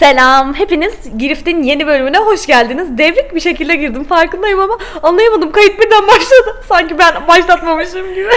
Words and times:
Selam. 0.00 0.54
Hepiniz 0.54 0.94
Girift'in 1.18 1.62
yeni 1.62 1.86
bölümüne 1.86 2.18
hoş 2.18 2.46
geldiniz. 2.46 2.98
Devrik 2.98 3.34
bir 3.34 3.40
şekilde 3.40 3.76
girdim 3.76 4.04
farkındayım 4.04 4.60
ama 4.60 4.78
anlayamadım. 5.02 5.52
Kayıt 5.52 5.80
birden 5.80 6.08
başladı. 6.08 6.62
Sanki 6.68 6.98
ben 6.98 7.28
başlatmamışım 7.28 8.14
gibi. 8.14 8.28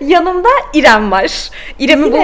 Yanımda 0.00 0.48
İrem 0.74 1.10
var. 1.10 1.50
İrem'i 1.78 2.12
bu... 2.12 2.16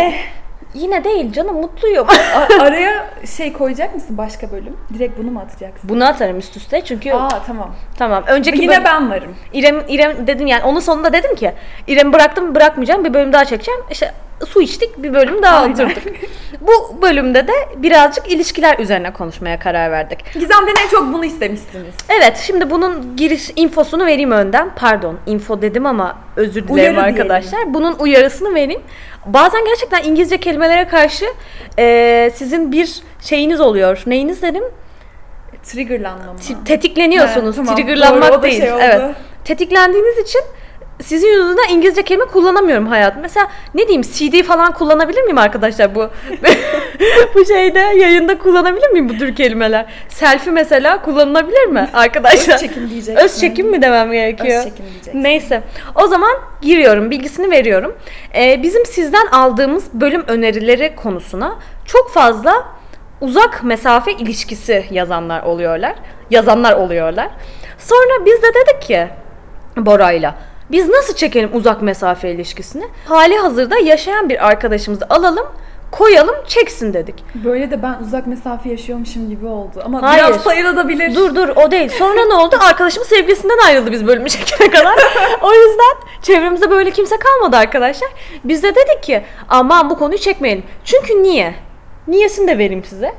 Yine. 0.74 1.04
Değil 1.04 1.32
canım 1.32 1.56
mutluyum. 1.60 2.06
A- 2.34 2.62
araya 2.62 3.10
şey 3.36 3.52
koyacak 3.52 3.94
mısın 3.94 4.18
başka 4.18 4.52
bölüm? 4.52 4.76
Direkt 4.94 5.18
bunu 5.18 5.30
mu 5.30 5.40
atacaksın? 5.46 5.88
Bunu 5.90 6.06
atarım 6.06 6.38
üst 6.38 6.56
üste 6.56 6.80
çünkü 6.84 7.12
Aa 7.12 7.42
tamam. 7.46 7.74
tamam. 7.98 8.24
Önceki 8.26 8.62
Yine 8.62 8.72
bölüm- 8.72 8.84
ben 8.84 9.10
varım. 9.10 9.36
İrem, 9.52 9.82
İrem 9.88 10.26
dedim 10.26 10.46
yani 10.46 10.64
onun 10.64 10.80
sonunda 10.80 11.12
dedim 11.12 11.34
ki 11.34 11.52
İrem 11.86 12.12
bıraktım 12.12 12.54
bırakmayacağım 12.54 13.04
bir 13.04 13.14
bölüm 13.14 13.32
daha 13.32 13.44
çekeceğim. 13.44 13.80
İşte 13.90 14.12
su 14.46 14.62
içtik 14.62 15.02
bir 15.02 15.14
bölüm 15.14 15.42
daha 15.42 15.60
Aynen. 15.60 15.74
oturduk. 15.74 16.02
Bu 16.60 17.02
bölümde 17.02 17.48
de 17.48 17.52
birazcık 17.76 18.30
ilişkiler 18.32 18.78
üzerine 18.78 19.12
konuşmaya 19.12 19.58
karar 19.58 19.90
verdik. 19.90 20.24
Gizem'den 20.34 20.74
en 20.84 20.88
çok 20.88 21.12
bunu 21.14 21.24
istemişsiniz. 21.24 21.94
Evet 22.08 22.42
şimdi 22.46 22.70
bunun 22.70 23.16
giriş 23.16 23.50
infosunu 23.56 24.06
vereyim 24.06 24.30
önden. 24.30 24.70
Pardon 24.76 25.18
info 25.26 25.62
dedim 25.62 25.86
ama 25.86 26.18
özür 26.36 26.68
dilerim 26.68 26.94
Uyarı 26.94 27.02
arkadaşlar. 27.06 27.74
Bunun 27.74 27.96
uyarısını 27.98 28.54
vereyim. 28.54 28.82
Bazen 29.26 29.64
gerçekten 29.64 30.02
İngilizce 30.02 30.40
kelimelere 30.40 30.88
karşı 30.88 31.26
e, 31.78 32.30
sizin 32.34 32.72
bir 32.72 33.02
şeyiniz 33.20 33.60
oluyor. 33.60 34.02
Neyiniz 34.06 34.42
dedim? 34.42 34.64
Triggerlanma? 35.62 36.36
T- 36.48 36.64
tetikleniyorsunuz. 36.64 37.52
He, 37.58 37.60
tamam. 37.60 37.76
Triggerlanmak 37.76 38.32
Doğru, 38.32 38.42
değil. 38.42 38.60
şey 38.60 38.72
oldu. 38.72 38.80
evet. 38.84 39.14
Tetiklendiğiniz 39.44 40.18
için 40.18 40.40
sizin 41.02 41.28
yüzünden 41.28 41.68
İngilizce 41.68 42.02
kelime 42.02 42.24
kullanamıyorum 42.24 42.86
hayatım. 42.86 43.22
Mesela 43.22 43.48
ne 43.74 43.88
diyeyim 43.88 44.02
CD 44.02 44.42
falan 44.42 44.72
kullanabilir 44.72 45.22
miyim 45.22 45.38
arkadaşlar 45.38 45.94
bu 45.94 46.08
bu 47.34 47.44
şeyde 47.44 47.78
yayında 47.78 48.38
kullanabilir 48.38 48.90
miyim 48.90 49.08
bu 49.08 49.18
tür 49.18 49.34
kelimeler? 49.34 49.86
Selfie 50.08 50.52
mesela 50.52 51.02
kullanılabilir 51.02 51.66
mi 51.66 51.88
arkadaşlar? 51.94 52.54
Öz 52.54 52.60
çekim 52.60 52.90
diyeceksin. 52.90 53.24
Öz 53.24 53.40
çekim 53.40 53.70
mi 53.70 53.82
demem 53.82 54.12
gerekiyor? 54.12 54.58
Öz 54.58 54.64
çekim 54.64 54.84
diyeceksin. 54.84 55.24
Neyse. 55.24 55.62
O 55.94 56.06
zaman 56.06 56.32
giriyorum. 56.62 57.10
Bilgisini 57.10 57.50
veriyorum. 57.50 57.96
Ee, 58.34 58.62
bizim 58.62 58.86
sizden 58.86 59.26
aldığımız 59.26 59.84
bölüm 59.94 60.24
önerileri 60.26 60.96
konusuna 60.96 61.58
çok 61.86 62.10
fazla 62.10 62.64
uzak 63.20 63.64
mesafe 63.64 64.12
ilişkisi 64.12 64.84
yazanlar 64.90 65.42
oluyorlar. 65.42 65.94
Yazanlar 66.30 66.72
oluyorlar. 66.72 67.30
Sonra 67.78 68.26
biz 68.26 68.42
de 68.42 68.46
dedik 68.54 68.82
ki 68.82 69.08
Bora'yla 69.76 70.34
biz 70.72 70.88
nasıl 70.88 71.14
çekelim 71.14 71.50
uzak 71.52 71.82
mesafe 71.82 72.30
ilişkisini? 72.30 72.84
Hali 73.04 73.36
hazırda 73.36 73.78
yaşayan 73.78 74.28
bir 74.28 74.46
arkadaşımızı 74.46 75.06
alalım, 75.10 75.46
koyalım, 75.90 76.34
çeksin 76.46 76.94
dedik. 76.94 77.24
Böyle 77.34 77.70
de 77.70 77.82
ben 77.82 77.98
uzak 78.02 78.26
mesafe 78.26 78.68
yaşıyormuşum 78.70 79.28
gibi 79.28 79.46
oldu. 79.46 79.82
Ama 79.84 80.02
Hayır. 80.02 80.24
biraz 80.28 80.40
sayılabilir. 80.42 81.14
Dur 81.14 81.34
dur 81.34 81.48
o 81.48 81.70
değil. 81.70 81.88
Sonra 81.88 82.24
ne 82.24 82.34
oldu? 82.34 82.56
Arkadaşımız 82.60 83.08
sevgilisinden 83.08 83.58
ayrıldı 83.66 83.92
biz 83.92 84.06
bölümü 84.06 84.28
çekene 84.30 84.70
kadar. 84.70 84.94
o 85.42 85.52
yüzden 85.54 85.96
çevremizde 86.22 86.70
böyle 86.70 86.90
kimse 86.90 87.16
kalmadı 87.16 87.56
arkadaşlar. 87.56 88.08
Biz 88.44 88.62
de 88.62 88.74
dedik 88.74 89.02
ki 89.02 89.22
aman 89.48 89.90
bu 89.90 89.98
konuyu 89.98 90.18
çekmeyelim. 90.18 90.64
Çünkü 90.84 91.22
niye? 91.22 91.54
Niyesini 92.08 92.48
de 92.48 92.58
vereyim 92.58 92.84
size. 92.84 93.14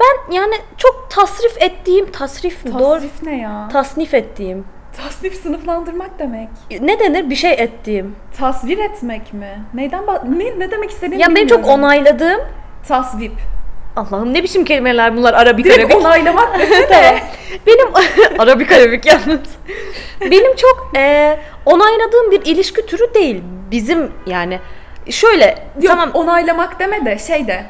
Ben 0.00 0.32
yani 0.34 0.54
çok 0.76 1.06
tasrif 1.10 1.62
ettiğim, 1.62 2.12
tasrif 2.12 2.64
mi? 2.64 2.72
Doğru. 2.78 2.94
Tasnif 2.94 3.22
ne 3.22 3.38
ya? 3.38 3.68
Tasnif 3.72 4.14
ettiğim. 4.14 4.64
Tasnif 5.02 5.34
sınıflandırmak 5.34 6.18
demek. 6.18 6.48
Ne 6.80 6.98
denir? 7.00 7.30
Bir 7.30 7.34
şey 7.36 7.52
ettiğim. 7.52 8.16
Tasvir 8.38 8.78
etmek 8.78 9.32
mi? 9.32 9.58
Neyden 9.74 10.02
bah- 10.04 10.24
ne, 10.38 10.58
ne 10.58 10.70
demek 10.70 10.90
istediğimi 10.90 11.22
Ya 11.22 11.28
benim 11.34 11.48
çok 11.48 11.66
onayladığım 11.68 12.40
Tasvip. 12.88 13.32
Allah'ım 13.96 14.34
ne 14.34 14.42
biçim 14.42 14.64
kelimeler 14.64 15.16
bunlar 15.16 15.34
Arabik 15.34 15.64
Direkt 15.64 15.78
Arabik. 15.80 15.96
onaylamak 15.96 16.58
desene. 16.58 16.86
Tamam. 16.88 17.20
Benim 17.66 17.88
Arabik 18.40 18.72
Arabik 18.72 19.06
yalnız. 19.06 19.40
Benim 20.20 20.56
çok 20.56 20.92
e, 20.96 21.38
onayladığım 21.66 22.30
bir 22.30 22.46
ilişki 22.46 22.86
türü 22.86 23.14
değil. 23.14 23.42
Bizim 23.70 24.12
yani 24.26 24.58
şöyle 25.10 25.46
Yok, 25.80 25.86
tamam 25.86 26.10
onaylamak 26.14 26.80
deme 26.80 27.04
de 27.04 27.18
şey 27.18 27.46
de. 27.46 27.64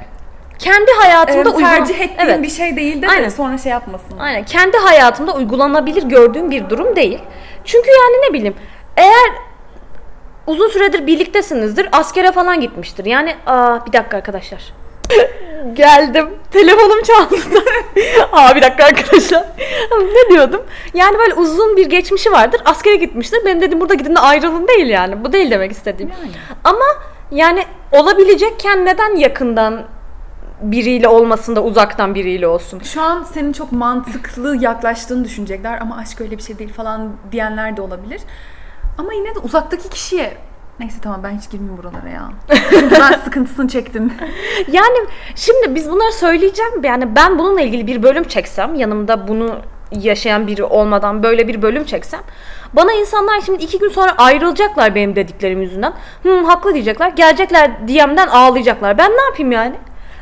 Kendi 0.59 0.91
hayatımda 0.93 1.51
uygun- 1.51 1.61
tercih 1.61 2.01
ettiğin 2.01 2.19
evet. 2.19 2.43
bir 2.43 2.51
şey 2.51 2.77
değil 2.77 3.03
de, 3.03 3.09
Aynen. 3.09 3.29
sonra 3.29 3.59
şey 3.59 3.73
yapmasın. 3.73 4.19
Aynen 4.19 4.45
kendi 4.45 4.77
hayatımda 4.77 5.33
uygulanabilir 5.35 6.03
gördüğüm 6.03 6.51
bir 6.51 6.71
durum 6.71 6.97
değil. 6.97 7.19
Çünkü 7.65 7.91
yani 7.91 8.29
ne 8.29 8.33
bileyim 8.35 8.55
eğer 8.97 9.31
uzun 10.47 10.69
süredir 10.69 11.07
birliktesinizdir 11.07 11.89
askere 11.93 12.33
falan 12.33 12.61
gitmiştir. 12.61 13.05
Yani 13.05 13.35
aa 13.47 13.87
bir 13.87 13.93
dakika 13.93 14.17
arkadaşlar. 14.17 14.63
Geldim. 15.73 16.29
Telefonum 16.51 17.03
çaldı. 17.03 17.37
Aa 18.33 18.57
bir 18.57 18.63
dakika 18.63 18.85
arkadaşlar. 18.85 19.45
ne 20.01 20.35
diyordum? 20.35 20.63
Yani 20.95 21.19
böyle 21.19 21.35
uzun 21.35 21.77
bir 21.77 21.87
geçmişi 21.91 22.33
vardır. 22.33 22.61
Askere 22.65 22.97
gitmiştir. 22.97 23.39
Benim 23.45 23.61
dedim 23.61 23.81
burada 23.81 23.95
gidin 23.95 24.15
de 24.15 24.21
ayrılın 24.21 24.69
değil 24.69 24.87
yani. 24.87 25.25
Bu 25.25 25.33
değil 25.33 25.51
demek 25.51 25.73
istediğim. 25.73 26.11
Yani. 26.11 26.31
Ama 26.65 26.85
yani 27.31 27.65
olabilecekken 27.93 28.87
neden 28.87 29.17
yakından 29.17 29.85
biriyle 30.63 31.09
olmasın 31.09 31.57
da 31.57 31.63
uzaktan 31.63 32.15
biriyle 32.15 32.47
olsun? 32.47 32.81
Şu 32.85 33.03
an 33.03 33.23
senin 33.23 33.53
çok 33.53 33.73
mantıklı 33.73 34.57
yaklaştığını 34.57 35.25
düşünecekler 35.25 35.81
ama 35.81 35.97
aşk 35.97 36.21
öyle 36.21 36.39
bir 36.39 36.43
şey 36.43 36.59
değil 36.59 36.73
falan 36.73 37.13
diyenler 37.33 37.77
de 37.77 37.83
olabilir. 37.83 38.21
Ama 38.99 39.13
yine 39.13 39.35
de 39.35 39.39
uzaktaki 39.39 39.91
kişiye 39.91 40.35
Neyse 40.81 40.99
tamam 41.03 41.21
ben 41.23 41.39
hiç 41.39 41.51
girmeyeyim 41.51 41.83
buralara 41.83 42.09
ya. 42.09 42.31
Çünkü 42.71 43.01
ben 43.01 43.13
sıkıntısını 43.25 43.69
çektim. 43.69 44.13
Yani 44.73 44.99
şimdi 45.35 45.75
biz 45.75 45.91
bunları 45.91 46.13
söyleyeceğim. 46.13 46.85
Yani 46.85 47.17
ben 47.17 47.39
bununla 47.39 47.61
ilgili 47.61 47.87
bir 47.87 48.03
bölüm 48.03 48.25
çeksem, 48.25 48.75
yanımda 48.75 49.29
bunu 49.29 49.57
yaşayan 49.93 50.47
biri 50.47 50.65
olmadan 50.65 51.23
böyle 51.23 51.49
bir 51.49 51.63
bölüm 51.63 51.85
çeksem 51.85 52.21
bana 52.73 52.93
insanlar 52.93 53.41
şimdi 53.41 53.65
iki 53.65 53.79
gün 53.79 53.89
sonra 53.89 54.15
ayrılacaklar 54.19 54.95
benim 54.95 55.17
dediklerim 55.17 55.63
yüzünden. 55.63 55.93
Hı 56.23 56.41
haklı 56.41 56.75
diyecekler. 56.75 57.09
Gelecekler 57.09 57.89
DM'den 57.89 58.29
ağlayacaklar. 58.29 58.99
Ben 58.99 59.11
ne 59.11 59.23
yapayım 59.23 59.53
yani? 59.53 59.75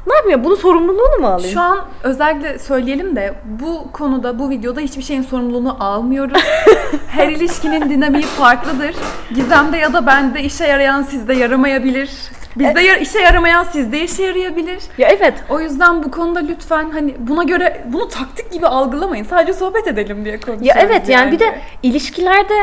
Ne 0.07 0.15
yapayım? 0.15 0.45
Bunun 0.45 0.55
sorumluluğunu 0.55 1.21
mu 1.21 1.27
alayım? 1.27 1.51
Şu 1.55 1.61
an 1.61 1.79
özellikle 2.03 2.59
söyleyelim 2.59 3.17
de 3.17 3.35
bu 3.45 3.93
konuda 3.93 4.39
bu 4.39 4.51
videoda 4.51 4.81
hiçbir 4.81 5.03
şeyin 5.03 5.23
sorumluluğunu 5.23 5.85
almıyoruz. 5.85 6.43
Her 7.09 7.29
ilişkinin 7.29 7.91
dinamiği 7.91 8.23
farklıdır. 8.25 8.95
Gizemde 9.35 9.77
ya 9.77 9.93
da 9.93 10.07
bende 10.07 10.43
işe 10.43 10.67
yarayan 10.67 11.03
sizde 11.03 11.35
yaramayabilir. 11.35 12.11
Bizde 12.57 12.81
ya- 12.81 12.97
işe 12.97 13.19
yaramayan 13.21 13.65
sizde 13.65 14.01
işe 14.01 14.23
yarayabilir. 14.23 14.83
Ya 14.99 15.09
evet. 15.09 15.35
O 15.49 15.61
yüzden 15.61 16.03
bu 16.03 16.11
konuda 16.11 16.39
lütfen 16.41 16.91
hani 16.91 17.15
buna 17.19 17.43
göre 17.43 17.85
bunu 17.93 18.09
taktik 18.09 18.53
gibi 18.53 18.67
algılamayın. 18.67 19.25
Sadece 19.25 19.53
sohbet 19.53 19.87
edelim 19.87 20.25
diye 20.25 20.41
konuşuyoruz. 20.41 20.67
Ya 20.67 20.75
evet 20.79 21.09
yani 21.09 21.33
bir 21.33 21.39
de 21.39 21.59
ilişkilerde 21.83 22.55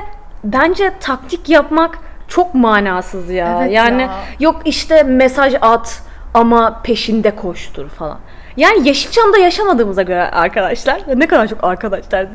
bence 0.44 0.94
taktik 1.00 1.50
yapmak 1.50 1.98
çok 2.28 2.56
manasız 2.56 3.30
ya. 3.30 3.60
Evet 3.62 3.72
yani 3.74 4.02
ya. 4.02 4.14
yok 4.40 4.62
işte 4.66 5.04
mesaj 5.04 5.54
at 5.62 6.02
ama 6.34 6.82
peşinde 6.84 7.36
koştur 7.36 7.90
falan. 7.90 8.20
Yani 8.58 8.88
Yeşilçam'da 8.88 9.38
yaşamadığımıza 9.38 10.02
göre 10.02 10.22
arkadaşlar, 10.24 11.02
ne 11.16 11.28
kadar 11.28 11.48
çok 11.48 11.64
arkadaşlar. 11.64 12.28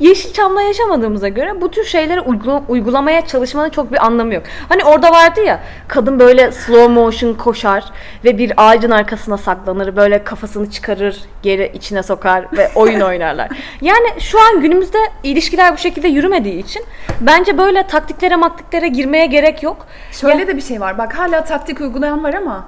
Yeşilçam'da 0.00 0.62
yaşamadığımıza 0.62 1.28
göre 1.28 1.60
bu 1.60 1.70
tür 1.70 1.84
şeyleri 1.84 2.20
uygula- 2.20 2.62
uygulamaya 2.68 3.26
çalışmanın 3.26 3.70
çok 3.70 3.92
bir 3.92 4.04
anlamı 4.06 4.34
yok. 4.34 4.42
Hani 4.68 4.84
orada 4.84 5.10
vardı 5.10 5.40
ya, 5.40 5.60
kadın 5.88 6.20
böyle 6.20 6.52
slow 6.52 6.88
motion 6.88 7.34
koşar 7.34 7.84
ve 8.24 8.38
bir 8.38 8.52
ağacın 8.56 8.90
arkasına 8.90 9.36
saklanır, 9.38 9.96
böyle 9.96 10.24
kafasını 10.24 10.70
çıkarır, 10.70 11.20
geri 11.42 11.70
içine 11.74 12.02
sokar 12.02 12.44
ve 12.56 12.70
oyun 12.74 13.00
oynarlar. 13.00 13.48
Yani 13.80 14.06
şu 14.20 14.38
an 14.40 14.60
günümüzde 14.60 14.98
ilişkiler 15.22 15.72
bu 15.72 15.78
şekilde 15.78 16.08
yürümediği 16.08 16.58
için 16.64 16.82
bence 17.20 17.58
böyle 17.58 17.86
taktiklere 17.86 18.36
maktiklere 18.36 18.88
girmeye 18.88 19.26
gerek 19.26 19.62
yok. 19.62 19.86
Şöyle 20.12 20.46
de 20.46 20.56
bir 20.56 20.62
şey 20.62 20.80
var. 20.80 20.98
Bak 20.98 21.18
hala 21.18 21.44
taktik 21.44 21.80
uygulayan 21.80 22.24
var 22.24 22.34
ama 22.34 22.66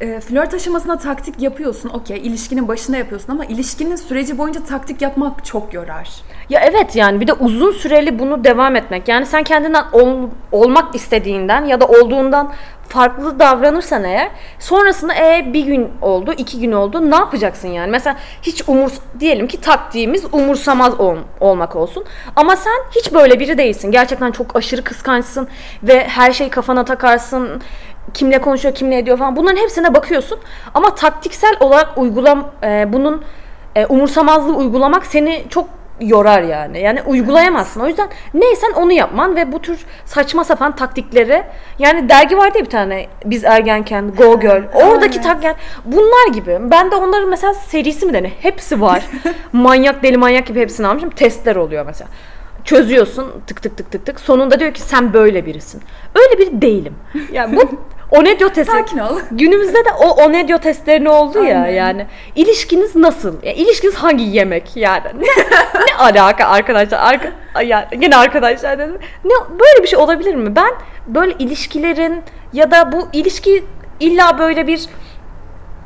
e, 0.00 0.20
flört 0.20 0.54
aşamasında 0.54 0.98
taktik 0.98 1.42
yapıyorsun. 1.42 1.88
Okey 1.88 2.16
ilişkinin 2.18 2.68
başında 2.68 2.96
yapıyorsun 2.96 3.32
ama 3.32 3.44
ilişkinin 3.44 3.96
süreci 3.96 4.38
boyunca 4.38 4.64
taktik 4.64 5.02
yapmak 5.02 5.44
çok 5.44 5.74
yorar. 5.74 6.08
Ya 6.50 6.60
evet 6.60 6.96
yani 6.96 7.20
bir 7.20 7.26
de 7.26 7.32
uzun 7.32 7.72
süreli 7.72 8.18
bunu 8.18 8.44
devam 8.44 8.76
etmek. 8.76 9.08
Yani 9.08 9.26
sen 9.26 9.42
kendinden 9.42 9.84
ol- 9.92 10.28
olmak 10.52 10.94
istediğinden 10.94 11.64
ya 11.64 11.80
da 11.80 11.86
olduğundan 11.86 12.52
farklı 12.88 13.38
davranırsan 13.38 14.04
eğer 14.04 14.30
sonrasında 14.58 15.14
e 15.14 15.50
bir 15.52 15.64
gün 15.64 15.88
oldu, 16.02 16.32
iki 16.36 16.60
gün 16.60 16.72
oldu 16.72 17.10
ne 17.10 17.16
yapacaksın 17.16 17.68
yani? 17.68 17.90
Mesela 17.90 18.16
hiç 18.42 18.62
umurs 18.66 18.98
diyelim 19.20 19.46
ki 19.46 19.60
taktiğimiz 19.60 20.24
umursamaz 20.32 21.00
ol- 21.00 21.16
olmak 21.40 21.76
olsun. 21.76 22.04
Ama 22.36 22.56
sen 22.56 22.72
hiç 22.90 23.12
böyle 23.14 23.40
biri 23.40 23.58
değilsin. 23.58 23.90
Gerçekten 23.90 24.32
çok 24.32 24.56
aşırı 24.56 24.84
kıskançsın 24.84 25.48
ve 25.82 26.08
her 26.08 26.32
şeyi 26.32 26.50
kafana 26.50 26.84
takarsın. 26.84 27.62
Kimle 28.14 28.40
konuşuyor, 28.40 28.74
kimle 28.74 28.98
ediyor 28.98 29.18
falan. 29.18 29.36
Bunların 29.36 29.56
hepsine 29.56 29.94
bakıyorsun. 29.94 30.38
Ama 30.74 30.94
taktiksel 30.94 31.56
olarak 31.60 31.98
uygulam 31.98 32.50
e, 32.62 32.92
bunun 32.92 33.24
e, 33.76 33.86
umursamazlığı 33.86 34.54
uygulamak 34.56 35.06
seni 35.06 35.44
çok 35.50 35.68
yorar 36.00 36.42
yani. 36.42 36.80
Yani 36.80 37.02
uygulayamazsın. 37.02 37.80
O 37.80 37.88
yüzden 37.88 38.08
neysen 38.34 38.72
onu 38.72 38.92
yapman 38.92 39.36
ve 39.36 39.52
bu 39.52 39.58
tür 39.62 39.84
saçma 40.04 40.44
sapan 40.44 40.76
taktikleri 40.76 41.42
yani 41.78 42.08
dergi 42.08 42.36
vardı 42.36 42.58
ya 42.58 42.64
bir 42.64 42.70
tane 42.70 43.06
biz 43.24 43.44
ergenken 43.44 44.10
Go 44.16 44.40
Girl. 44.40 44.62
Oradaki 44.74 45.18
Evet. 45.18 45.26
tak 45.26 45.44
yani 45.44 45.56
bunlar 45.84 46.28
gibi. 46.34 46.58
Ben 46.60 46.90
de 46.90 46.96
onların 46.96 47.28
mesela 47.28 47.54
serisi 47.54 48.06
mi 48.06 48.12
dene? 48.12 48.28
Hepsi 48.40 48.80
var. 48.80 49.06
manyak 49.52 50.02
deli 50.02 50.16
manyak 50.16 50.46
gibi 50.46 50.60
hepsini 50.60 50.86
almışım. 50.86 51.10
Testler 51.10 51.56
oluyor 51.56 51.86
mesela. 51.86 52.10
Çözüyorsun 52.64 53.32
tık 53.46 53.62
tık 53.62 53.76
tık 53.76 53.92
tık 53.92 54.06
tık. 54.06 54.20
Sonunda 54.20 54.60
diyor 54.60 54.74
ki 54.74 54.80
sen 54.80 55.12
böyle 55.12 55.46
birisin. 55.46 55.82
Öyle 56.14 56.38
biri 56.38 56.62
değilim. 56.62 56.94
Yani 57.32 57.56
bu 57.56 57.62
Onedio 58.10 58.48
testi. 58.48 58.72
Sakin 58.72 58.98
ol. 58.98 59.18
Günümüzde 59.30 59.84
de 59.84 59.92
o 60.00 60.08
Onedio 60.08 60.58
testlerini 60.58 61.08
oldu 61.08 61.44
ya 61.44 61.62
Aynen. 61.62 61.74
yani. 61.74 62.06
İlişkiniz 62.34 62.96
nasıl? 62.96 63.42
Ya, 63.42 63.52
ilişkiniz 63.52 63.94
hangi 63.94 64.24
yemek 64.24 64.76
yani? 64.76 65.06
Ne, 65.18 65.26
ne 65.88 65.94
alaka 65.98 66.44
arkadaşlar? 66.44 66.98
Arka, 66.98 67.32
yani 67.64 67.84
yine 68.00 68.16
arkadaşlar 68.16 68.78
dedim. 68.78 68.98
Ne 69.24 69.34
böyle 69.50 69.82
bir 69.82 69.88
şey 69.88 69.98
olabilir 69.98 70.34
mi? 70.34 70.56
Ben 70.56 70.70
böyle 71.06 71.32
ilişkilerin 71.38 72.22
ya 72.52 72.70
da 72.70 72.92
bu 72.92 73.08
ilişki 73.12 73.64
illa 74.00 74.38
böyle 74.38 74.66
bir 74.66 74.88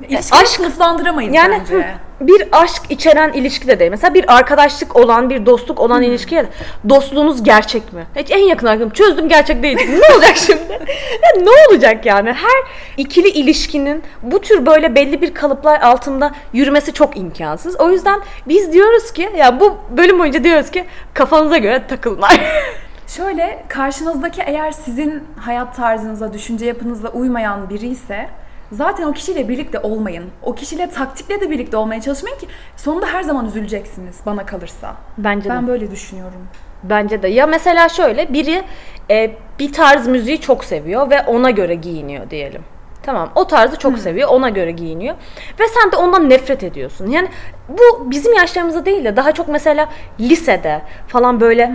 İlişkiyi 0.09 0.41
aşk- 0.43 0.49
sınıflandıramayız 0.57 1.35
yani 1.35 1.59
bence. 1.61 1.75
hı, 1.75 1.85
bir 2.21 2.49
aşk 2.53 2.83
içeren 2.89 3.33
ilişki 3.33 3.69
de 3.69 3.79
değil. 3.81 3.91
Mesela 3.91 4.15
bir 4.15 4.37
arkadaşlık 4.37 4.97
olan, 4.97 5.31
bir 5.31 5.47
dostluk 5.47 5.81
olan 5.81 6.03
ilişkiye 6.03 6.43
de 6.45 6.49
dostluğunuz 6.89 7.43
gerçek 7.45 7.93
mi? 7.93 8.07
Hiç 8.17 8.31
en 8.31 8.39
yakın 8.39 8.67
arkadaşım 8.67 8.91
çözdüm 8.93 9.29
gerçek 9.29 9.63
değil. 9.63 9.79
ne 10.01 10.15
olacak 10.15 10.37
şimdi? 10.37 10.73
Ya 11.23 11.43
ne 11.43 11.51
olacak 11.71 12.07
yani? 12.07 12.33
Her 12.33 12.63
ikili 12.97 13.29
ilişkinin 13.29 14.03
bu 14.23 14.41
tür 14.41 14.67
böyle 14.67 14.95
belli 14.95 15.23
bir 15.23 15.35
kalıplar 15.35 15.81
altında 15.81 16.33
yürümesi 16.53 16.93
çok 16.93 17.17
imkansız. 17.17 17.81
O 17.81 17.91
yüzden 17.91 18.21
biz 18.49 18.73
diyoruz 18.73 19.13
ki 19.13 19.31
ya 19.37 19.61
bu 19.61 19.77
bölüm 19.97 20.19
boyunca 20.19 20.45
diyoruz 20.45 20.71
ki 20.71 20.85
kafanıza 21.15 21.57
göre 21.59 21.83
takılın. 21.89 22.23
Şöyle 23.17 23.65
karşınızdaki 23.69 24.43
eğer 24.47 24.73
sizin 24.73 25.25
hayat 25.41 25.77
tarzınıza, 25.77 26.33
düşünce 26.33 26.67
yapınızla 26.67 27.09
uymayan 27.09 27.71
biri 27.71 27.87
ise 27.89 28.29
zaten 28.73 29.05
o 29.07 29.13
kişiyle 29.13 29.49
birlikte 29.49 29.79
olmayın. 29.79 30.25
O 30.43 30.55
kişiyle 30.55 30.91
taktikle 30.91 31.41
de 31.41 31.51
birlikte 31.51 31.77
olmaya 31.77 32.01
çalışmayın 32.01 32.39
ki 32.39 32.47
sonunda 32.77 33.07
her 33.07 33.23
zaman 33.23 33.47
üzüleceksiniz 33.47 34.21
bana 34.27 34.47
kalırsa. 34.47 34.97
Bence 35.19 35.45
de. 35.45 35.49
Ben 35.49 35.67
böyle 35.67 35.91
düşünüyorum. 35.91 36.49
Bence 36.83 37.23
de. 37.23 37.29
Ya 37.29 37.47
mesela 37.47 37.89
şöyle 37.89 38.33
biri 38.33 38.63
e, 39.11 39.37
bir 39.59 39.73
tarz 39.73 40.07
müziği 40.07 40.41
çok 40.41 40.65
seviyor 40.65 41.11
ve 41.11 41.23
ona 41.23 41.51
göre 41.51 41.75
giyiniyor 41.75 42.31
diyelim. 42.31 42.63
Tamam 43.03 43.33
o 43.35 43.47
tarzı 43.47 43.77
çok 43.77 43.99
seviyor 43.99 44.29
ona 44.29 44.49
göre 44.49 44.71
giyiniyor. 44.71 45.15
Ve 45.61 45.65
sen 45.69 45.93
de 45.93 45.97
ondan 45.97 46.31
nefret 46.31 46.65
ediyorsun. 46.65 47.11
Yani 47.11 47.29
bu 47.69 48.11
bizim 48.11 48.33
yaşlarımızda 48.33 48.87
değil 48.87 49.05
de 49.05 49.17
daha 49.17 49.33
çok 49.33 49.49
mesela 49.49 49.89
lisede 50.21 50.83
falan 51.09 51.41
böyle 51.41 51.73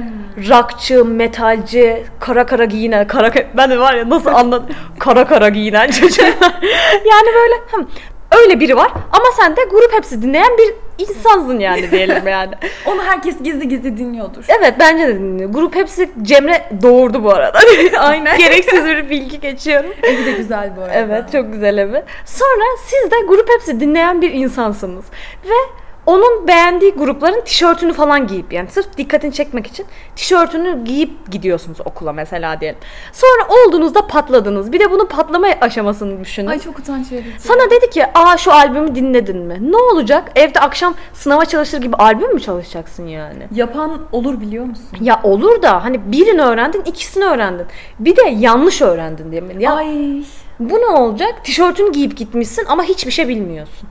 rockçı, 0.49 1.05
metalci, 1.05 2.03
kara 2.19 2.45
kara 2.45 2.65
giyinen, 2.65 3.07
kara 3.07 3.31
ben 3.57 3.71
de 3.71 3.79
var 3.79 3.93
ya 3.93 4.09
nasıl 4.09 4.29
anladım 4.29 4.67
kara 4.99 5.27
kara 5.27 5.49
giyinen 5.49 5.91
çocuklar. 5.91 6.29
yani 6.93 7.27
böyle 7.35 7.55
hım, 7.71 7.89
öyle 8.31 8.59
biri 8.59 8.75
var 8.75 8.91
ama 9.11 9.25
sen 9.37 9.55
de 9.55 9.61
grup 9.63 9.93
hepsi 9.93 10.21
dinleyen 10.21 10.57
bir 10.57 10.86
insansın 10.97 11.59
yani 11.59 11.91
diyelim 11.91 12.27
yani. 12.27 12.53
Onu 12.85 13.03
herkes 13.03 13.43
gizli 13.43 13.67
gizli 13.67 13.97
dinliyordur. 13.97 14.45
Evet 14.59 14.73
bence 14.79 15.07
de 15.07 15.15
dinliyor. 15.15 15.49
Grup 15.49 15.75
hepsi 15.75 16.09
Cemre 16.21 16.69
doğurdu 16.81 17.23
bu 17.23 17.31
arada. 17.33 17.59
Aynen. 17.99 18.37
Gereksiz 18.37 18.85
bir 18.85 19.09
bilgi 19.09 19.39
geçiyorum. 19.39 19.91
Evi 20.03 20.25
de 20.25 20.31
güzel 20.31 20.71
bu 20.77 20.81
arada. 20.81 20.93
Evet 20.93 21.31
çok 21.31 21.53
güzel 21.53 21.77
evi. 21.77 22.03
Sonra 22.25 22.65
siz 22.85 23.11
de 23.11 23.15
grup 23.27 23.49
hepsi 23.49 23.79
dinleyen 23.79 24.21
bir 24.21 24.31
insansınız. 24.31 25.05
Ve 25.45 25.86
onun 26.07 26.47
beğendiği 26.47 26.91
grupların 26.91 27.41
tişörtünü 27.41 27.93
falan 27.93 28.27
giyip 28.27 28.53
yani 28.53 28.67
sırf 28.71 28.97
dikkatini 28.97 29.33
çekmek 29.33 29.67
için 29.67 29.85
tişörtünü 30.15 30.83
giyip 30.85 31.31
gidiyorsunuz 31.31 31.77
okula 31.85 32.13
mesela 32.13 32.61
diyelim. 32.61 32.79
Sonra 33.13 33.47
olduğunuzda 33.49 34.07
patladınız. 34.07 34.71
Bir 34.71 34.79
de 34.79 34.91
bunun 34.91 35.05
patlama 35.05 35.47
aşamasını 35.61 36.19
düşünün. 36.19 36.47
Ay 36.47 36.59
çok 36.59 36.79
utanç 36.79 37.11
verici. 37.11 37.29
Sana 37.39 37.69
dedi 37.71 37.89
ki 37.89 38.05
aa 38.13 38.37
şu 38.37 38.53
albümü 38.53 38.95
dinledin 38.95 39.37
mi? 39.37 39.71
Ne 39.71 39.77
olacak? 39.77 40.31
Evde 40.35 40.59
akşam 40.59 40.95
sınava 41.13 41.45
çalışır 41.45 41.81
gibi 41.81 41.95
albüm 41.95 42.33
mü 42.33 42.39
çalışacaksın 42.39 43.07
yani? 43.07 43.47
Yapan 43.51 44.01
olur 44.11 44.41
biliyor 44.41 44.65
musun? 44.65 44.97
Ya 45.01 45.19
olur 45.23 45.61
da 45.61 45.83
hani 45.83 46.11
birini 46.11 46.41
öğrendin, 46.41 46.81
ikisini 46.85 47.23
öğrendin. 47.23 47.65
Bir 47.99 48.15
de 48.15 48.21
yanlış 48.29 48.81
öğrendin 48.81 49.31
diye. 49.31 49.43
Ya 49.59 49.73
Ay. 49.75 50.23
bu 50.59 50.75
ne 50.75 50.85
olacak? 50.87 51.35
Tişörtünü 51.43 51.91
giyip 51.91 52.17
gitmişsin 52.17 52.65
ama 52.65 52.83
hiçbir 52.83 53.11
şey 53.11 53.27
bilmiyorsun. 53.27 53.89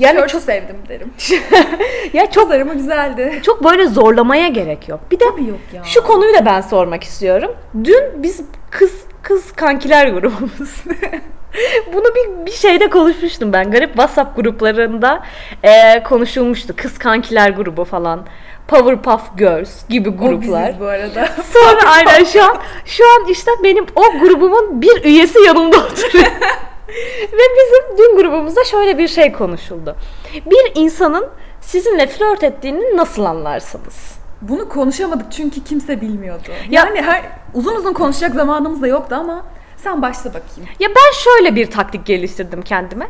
Yani 0.00 0.18
Yani 0.18 0.28
çok 0.28 0.42
sevdim 0.42 0.76
derim. 0.88 1.10
ya 2.12 2.30
çok 2.30 2.44
Tasarımı 2.48 2.74
güzeldi. 2.74 3.40
çok 3.42 3.64
böyle 3.64 3.86
zorlamaya 3.86 4.48
gerek 4.48 4.88
yok. 4.88 5.00
Bir 5.10 5.20
de 5.20 5.24
Tabii 5.30 5.48
yok 5.48 5.58
ya. 5.74 5.82
şu 5.84 6.04
konuyu 6.04 6.34
da 6.34 6.46
ben 6.46 6.60
sormak 6.60 7.04
istiyorum. 7.04 7.50
Dün 7.84 8.04
biz 8.22 8.40
kız 8.70 8.92
kız 9.22 9.52
kankiler 9.52 10.08
grubumuz. 10.08 10.84
Bunu 11.94 12.04
bir, 12.04 12.46
bir 12.46 12.50
şeyde 12.50 12.90
konuşmuştum 12.90 13.52
ben. 13.52 13.70
Garip 13.70 13.88
WhatsApp 13.88 14.36
gruplarında 14.36 15.22
eee, 15.64 16.02
konuşulmuştu. 16.08 16.74
Kız 16.76 16.98
kankiler 16.98 17.50
grubu 17.50 17.84
falan. 17.84 18.26
Powerpuff 18.68 19.38
Girls 19.38 19.88
gibi 19.88 20.08
O 20.08 20.12
gruplar. 20.16 20.66
biziz 20.68 20.80
bu 20.80 20.84
arada. 20.86 21.26
Sonra 21.52 21.90
aynen 21.90 22.24
şu 22.24 22.44
an 22.44 22.56
şu 22.84 23.04
an 23.04 23.26
işte 23.28 23.50
benim 23.64 23.86
o 23.96 24.18
grubumun 24.20 24.82
bir 24.82 25.04
üyesi 25.04 25.40
yanımda 25.40 25.76
oturuyor. 25.78 26.26
Ve 27.32 27.42
bizim 27.58 27.98
dün 27.98 28.16
grubumuzda 28.16 28.64
şöyle 28.64 28.98
bir 28.98 29.08
şey 29.08 29.32
konuşuldu. 29.32 29.96
Bir 30.46 30.72
insanın 30.74 31.26
sizinle 31.60 32.06
flört 32.06 32.42
ettiğini 32.42 32.96
nasıl 32.96 33.24
anlarsınız? 33.24 34.18
Bunu 34.42 34.68
konuşamadık 34.68 35.26
çünkü 35.32 35.64
kimse 35.64 36.00
bilmiyordu. 36.00 36.42
Ya- 36.70 36.84
Yani 36.84 37.02
her 37.02 37.22
uzun 37.54 37.76
uzun 37.76 37.92
konuşacak 37.92 38.34
zamanımız 38.34 38.82
da 38.82 38.86
yoktu 38.86 39.16
ama 39.18 39.46
sen 39.76 40.02
başla 40.02 40.30
bakayım. 40.30 40.70
Ya 40.80 40.88
ben 40.88 41.12
şöyle 41.18 41.54
bir 41.56 41.70
taktik 41.70 42.06
geliştirdim 42.06 42.62
kendime. 42.62 43.06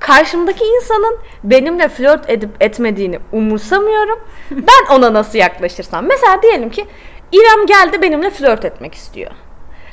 Karşımdaki 0.00 0.64
insanın 0.64 1.18
benimle 1.44 1.88
flört 1.88 2.30
edip 2.30 2.50
etmediğini 2.60 3.18
umursamıyorum. 3.32 4.18
Ben 4.50 4.94
ona 4.94 5.12
nasıl 5.12 5.38
yaklaşırsam. 5.38 6.06
Mesela 6.06 6.42
diyelim 6.42 6.70
ki 6.70 6.86
İrem 7.32 7.66
geldi 7.66 8.02
benimle 8.02 8.30
flört 8.30 8.64
etmek 8.64 8.94
istiyor. 8.94 9.30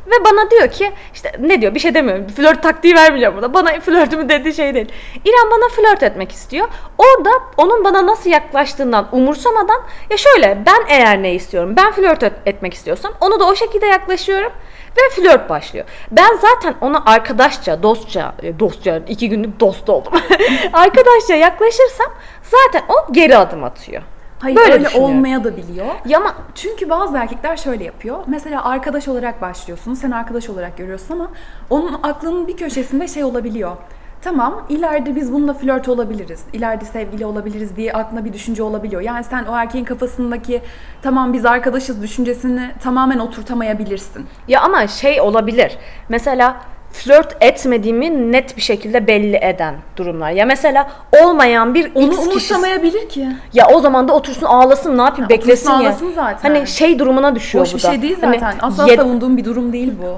Ve 0.08 0.26
bana 0.26 0.52
diyor 0.52 0.68
ki 0.68 0.92
işte 1.14 1.32
ne 1.40 1.62
diyor 1.62 1.76
bir 1.76 1.80
şey 1.80 1.94
demiyor. 1.94 2.30
Flört 2.30 2.64
taktiği 2.64 2.96
vermeyeceğim 2.96 3.36
burada. 3.36 3.54
Bana 3.54 3.80
flörtümü 3.80 4.30
dediği 4.30 4.54
şey 4.54 4.74
değil. 4.74 4.92
İrem 5.26 5.52
bana 5.52 5.70
flört 5.70 6.04
etmek 6.04 6.32
istiyor. 6.32 6.68
Orada 6.98 7.30
onun 7.58 7.84
bana 7.84 8.06
nasıl 8.08 8.30
yaklaştığından 8.30 9.08
umursamadan 9.12 9.82
ya 10.10 10.18
şöyle 10.18 10.58
ben 10.66 10.80
eğer 10.90 11.24
ne 11.24 11.34
istiyorum 11.34 11.74
ben 11.78 11.92
flört 11.92 12.24
et- 12.24 12.34
etmek 12.46 12.74
istiyorsam 12.74 13.14
onu 13.22 13.40
da 13.40 13.46
o 13.46 13.56
şekilde 13.56 13.86
yaklaşıyorum 13.86 14.52
ve 14.98 15.02
flört 15.22 15.50
başlıyor. 15.50 15.86
Ben 16.12 16.36
zaten 16.42 16.76
ona 16.82 17.04
arkadaşça, 17.06 17.84
dostça, 17.84 18.36
e, 18.44 18.60
dostça 18.60 19.02
iki 19.08 19.30
günlük 19.30 19.60
dost 19.60 19.90
oldum. 19.90 20.14
arkadaşça 20.74 21.36
yaklaşırsam 21.36 22.08
zaten 22.44 22.84
o 22.90 23.14
geri 23.14 23.38
adım 23.38 23.64
atıyor. 23.64 24.02
Hayır 24.42 24.58
Böyle 24.58 24.74
öyle 24.74 24.90
olmaya 24.90 25.44
da 25.44 25.58
biliyor. 25.58 25.86
Ya 26.06 26.20
ama 26.20 26.36
Çünkü 26.56 26.90
bazı 26.90 27.18
erkekler 27.18 27.58
şöyle 27.58 27.84
yapıyor. 27.84 28.18
Mesela 28.28 28.66
arkadaş 28.66 29.08
olarak 29.08 29.42
başlıyorsun. 29.42 29.94
Sen 29.94 30.12
arkadaş 30.12 30.50
olarak 30.50 30.78
görüyorsun 30.78 31.14
ama 31.14 31.32
onun 31.70 32.00
aklının 32.04 32.48
bir 32.48 32.58
köşesinde 32.58 33.08
şey 33.08 33.24
olabiliyor. 33.24 33.78
Tamam 34.22 34.66
ileride 34.70 35.16
biz 35.16 35.34
bununla 35.34 35.54
flört 35.54 35.90
olabiliriz. 35.90 36.44
İleride 36.54 36.86
sevgili 36.86 37.26
olabiliriz 37.26 37.76
diye 37.76 37.94
aklına 37.94 38.26
bir 38.26 38.34
düşünce 38.34 38.64
olabiliyor. 38.64 39.02
Yani 39.02 39.24
sen 39.24 39.46
o 39.46 39.56
erkeğin 39.56 39.86
kafasındaki 39.86 40.62
tamam 41.02 41.34
biz 41.34 41.46
arkadaşız 41.46 42.02
düşüncesini 42.02 42.72
tamamen 42.84 43.20
oturtamayabilirsin. 43.20 44.26
Ya 44.48 44.62
ama 44.62 44.88
şey 44.88 45.22
olabilir. 45.22 45.78
Mesela 46.10 46.62
flört 46.92 47.38
etmediğimi 47.44 48.32
net 48.32 48.58
bir 48.58 48.62
şekilde 48.62 49.08
belli 49.08 49.40
eden 49.42 49.76
durumlar. 49.98 50.32
Ya 50.32 50.46
mesela 50.46 50.92
olmayan 51.24 51.74
bir 51.74 51.92
Onu 51.96 52.06
X 52.06 52.10
kişisi. 52.16 52.30
umursamayabilir 52.30 53.10
ki. 53.10 53.28
Ya 53.54 53.68
o 53.74 53.80
zaman 53.80 54.08
da 54.08 54.14
otursun 54.14 54.46
ağlasın 54.46 54.98
ne 54.98 55.02
yapayım 55.02 55.24
Ha, 55.24 55.30
beklesin 55.30 55.70
ya. 55.72 55.76
ağlasın 55.78 56.12
zaten. 56.16 56.50
Hani 56.56 56.68
şey 56.68 57.00
durumuna 57.00 57.36
düşüyor 57.36 57.66
Boş 57.66 57.74
bu 57.74 57.78
bir 57.78 57.84
da. 57.84 57.92
şey 57.92 58.02
değil 58.02 58.18
Hani 58.22 58.40
zaten. 58.40 58.58
Asla 58.62 58.88
ye- 58.88 58.96
savunduğum 58.96 59.38
bir 59.38 59.46
durum 59.46 59.74
değil 59.74 59.94
bu. 60.04 60.18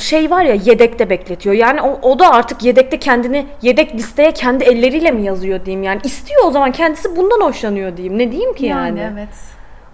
şey 0.00 0.30
var 0.30 0.42
ya 0.44 0.54
yedekte 0.54 1.10
bekletiyor. 1.10 1.54
Yani 1.54 1.82
o, 1.82 1.98
o 2.02 2.18
da 2.18 2.30
artık 2.30 2.62
yedekte 2.62 2.98
kendini 2.98 3.46
yedek 3.62 3.94
listeye 3.94 4.32
kendi 4.32 4.64
elleriyle 4.64 5.10
mi 5.10 5.22
yazıyor 5.24 5.64
diyeyim 5.64 5.82
yani. 5.82 6.00
istiyor 6.04 6.42
o 6.46 6.50
zaman 6.50 6.72
kendisi 6.72 7.16
bundan 7.16 7.40
hoşlanıyor 7.40 7.96
diyeyim. 7.96 8.18
Ne 8.18 8.32
diyeyim 8.32 8.54
ki 8.54 8.66
yani? 8.66 9.00
Yani 9.00 9.12
evet. 9.14 9.28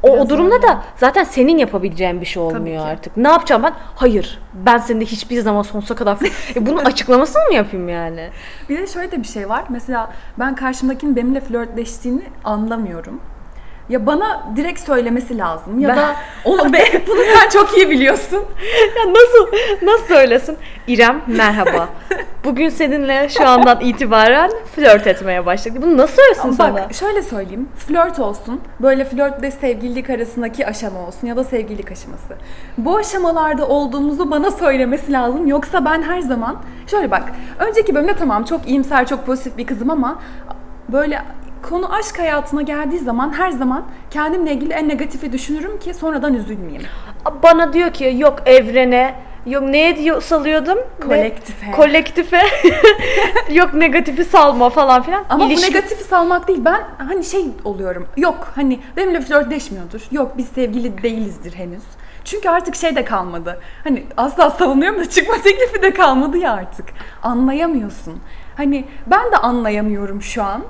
O, 0.03 0.11
o 0.11 0.29
durumda 0.29 0.55
öyle. 0.55 0.67
da 0.67 0.83
zaten 0.97 1.25
senin 1.25 1.59
yapabileceğin 1.59 2.21
bir 2.21 2.27
şey 2.27 2.43
olmuyor 2.43 2.87
artık. 2.87 3.17
Ne 3.17 3.29
yapacağım 3.29 3.63
ben? 3.63 3.73
Hayır. 3.95 4.39
Ben 4.55 4.79
seninle 4.79 5.05
hiçbir 5.05 5.41
zaman 5.41 5.63
sonsuza 5.63 5.95
kadar... 5.95 6.19
e 6.57 6.67
bunun 6.67 6.85
açıklamasını 6.85 7.43
mı 7.49 7.55
yapayım 7.55 7.89
yani? 7.89 8.29
Bir 8.69 8.79
de 8.79 8.87
şöyle 8.87 9.11
de 9.11 9.19
bir 9.19 9.29
şey 9.29 9.49
var. 9.49 9.65
Mesela 9.69 10.13
ben 10.39 10.55
karşımdakinin 10.55 11.17
benimle 11.17 11.41
flörtleştiğini 11.41 12.23
anlamıyorum. 12.45 13.21
Ya 13.89 14.07
bana 14.07 14.43
direkt 14.57 14.81
söylemesi 14.81 15.39
lazım. 15.39 15.81
Ya 15.81 15.89
Ben- 15.89 15.97
da 15.97 16.15
onu 16.45 16.73
be, 16.73 16.79
bunu 17.09 17.21
sen 17.35 17.49
çok 17.49 17.77
iyi 17.77 17.91
biliyorsun. 17.91 18.45
Ya 18.97 19.13
nasıl 19.13 19.57
nasıl 19.83 20.07
söylesin? 20.15 20.57
İrem 20.87 21.23
merhaba. 21.27 21.89
bugün 22.45 22.69
seninle 22.69 23.29
şu 23.29 23.49
andan 23.49 23.81
itibaren 23.81 24.51
flört 24.77 25.07
etmeye 25.07 25.47
başladık. 25.47 25.83
Bunu 25.83 25.97
nasıl 25.97 26.15
söylesin 26.17 26.51
sana? 26.51 26.75
Bak 26.75 26.95
şöyle 26.95 27.23
söyleyeyim. 27.23 27.69
Flört 27.77 28.19
olsun. 28.19 28.61
Böyle 28.81 29.05
flörtle 29.05 29.51
sevgililik 29.51 30.11
arasındaki 30.11 30.67
aşama 30.67 31.01
olsun 31.07 31.27
ya 31.27 31.37
da 31.37 31.45
sevgililik 31.45 31.93
aşaması. 31.93 32.35
Bu 32.79 32.97
aşamalarda 32.97 33.69
olduğumuzu 33.69 34.31
bana 34.31 34.51
söylemesi 34.51 35.13
lazım. 35.13 35.47
Yoksa 35.47 35.85
ben 35.85 36.03
her 36.03 36.21
zaman 36.21 36.57
şöyle 36.91 37.11
bak. 37.11 37.23
Önceki 37.59 37.95
bölümde 37.95 38.15
tamam 38.15 38.45
çok 38.45 38.69
iyimser, 38.69 39.07
çok 39.07 39.27
pozitif 39.27 39.59
bir 39.59 39.67
kızım 39.67 39.91
ama 39.91 40.19
böyle 40.89 41.23
konu 41.69 41.95
aşk 41.95 42.19
hayatına 42.19 42.63
geldiği 42.63 42.99
zaman 42.99 43.33
her 43.39 43.51
zaman 43.51 43.85
kendimle 44.11 44.53
ilgili 44.53 44.73
en 44.73 44.89
negatifi 44.89 45.33
düşünürüm 45.33 45.79
ki 45.79 45.95
sonradan 45.95 46.35
üzülmeyeyim. 46.35 46.83
Bana 47.43 47.73
diyor 47.73 47.93
ki 47.93 48.15
yok 48.19 48.43
evrene, 48.47 49.15
yok 49.47 49.63
neye 49.63 49.97
diyor 49.97 50.23
salıyordum? 50.23 50.79
Ne- 50.79 51.07
Kolektife. 51.07 51.71
Kolektife. 51.71 52.41
yok 53.51 53.75
negatifi 53.75 54.25
salma 54.25 54.71
falan 54.71 55.03
filan. 55.03 55.25
Ama 55.29 55.45
İlişki- 55.45 55.57
bu 55.73 55.75
negatifi 55.75 56.05
salmak 56.05 56.49
değil. 56.49 56.61
Ben 56.65 56.81
hani 56.99 57.25
şey 57.25 57.45
oluyorum. 57.65 58.09
Yok 58.17 58.53
hani 58.55 58.81
benimle 58.97 59.21
flörtleşmiyordur. 59.21 60.07
Yok 60.11 60.33
biz 60.39 60.49
sevgili 60.49 61.03
değilizdir 61.03 61.55
henüz. 61.55 61.83
Çünkü 62.25 62.49
artık 62.49 62.75
şey 62.75 62.97
de 62.97 63.05
kalmadı. 63.05 63.61
Hani 63.85 64.07
asla 64.17 64.51
savunuyorum 64.51 65.01
da 65.01 65.11
çıkma 65.11 65.35
teklifi 65.35 65.83
de 65.83 65.95
kalmadı 65.95 66.39
ya 66.39 66.53
artık. 66.53 66.87
Anlayamıyorsun. 67.23 68.21
Hani 68.57 68.85
ben 69.07 69.33
de 69.33 69.37
anlayamıyorum 69.37 70.23
şu 70.23 70.43
an. 70.43 70.63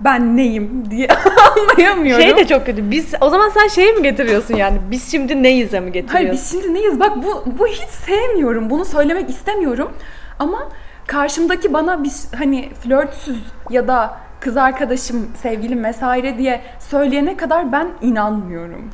Ben 0.00 0.36
neyim 0.36 0.90
diye 0.90 1.08
anlayamıyorum. 1.56 2.24
Şey 2.24 2.36
de 2.36 2.46
çok 2.46 2.66
kötü. 2.66 2.90
Biz 2.90 3.14
o 3.20 3.30
zaman 3.30 3.48
sen 3.48 3.68
şeyi 3.68 3.92
mi 3.92 4.02
getiriyorsun 4.02 4.56
yani? 4.56 4.78
Biz 4.90 5.10
şimdi 5.10 5.42
neyiz'e 5.42 5.80
mi 5.80 5.92
getiriyorsun? 5.92 6.14
Hayır 6.14 6.32
biz 6.32 6.50
şimdi 6.50 6.74
neyiz? 6.74 7.00
Bak 7.00 7.12
bu, 7.16 7.44
bu 7.58 7.66
hiç 7.66 7.88
sevmiyorum. 7.88 8.70
Bunu 8.70 8.84
söylemek 8.84 9.30
istemiyorum. 9.30 9.92
Ama 10.38 10.68
karşımdaki 11.06 11.72
bana 11.72 12.02
biz 12.02 12.28
hani 12.38 12.68
flörtsüz 12.82 13.38
ya 13.70 13.88
da 13.88 14.16
kız 14.40 14.56
arkadaşım, 14.56 15.30
sevgilim 15.42 15.84
vesaire 15.84 16.38
diye 16.38 16.60
söyleyene 16.78 17.36
kadar 17.36 17.72
ben 17.72 17.88
inanmıyorum. 18.02 18.90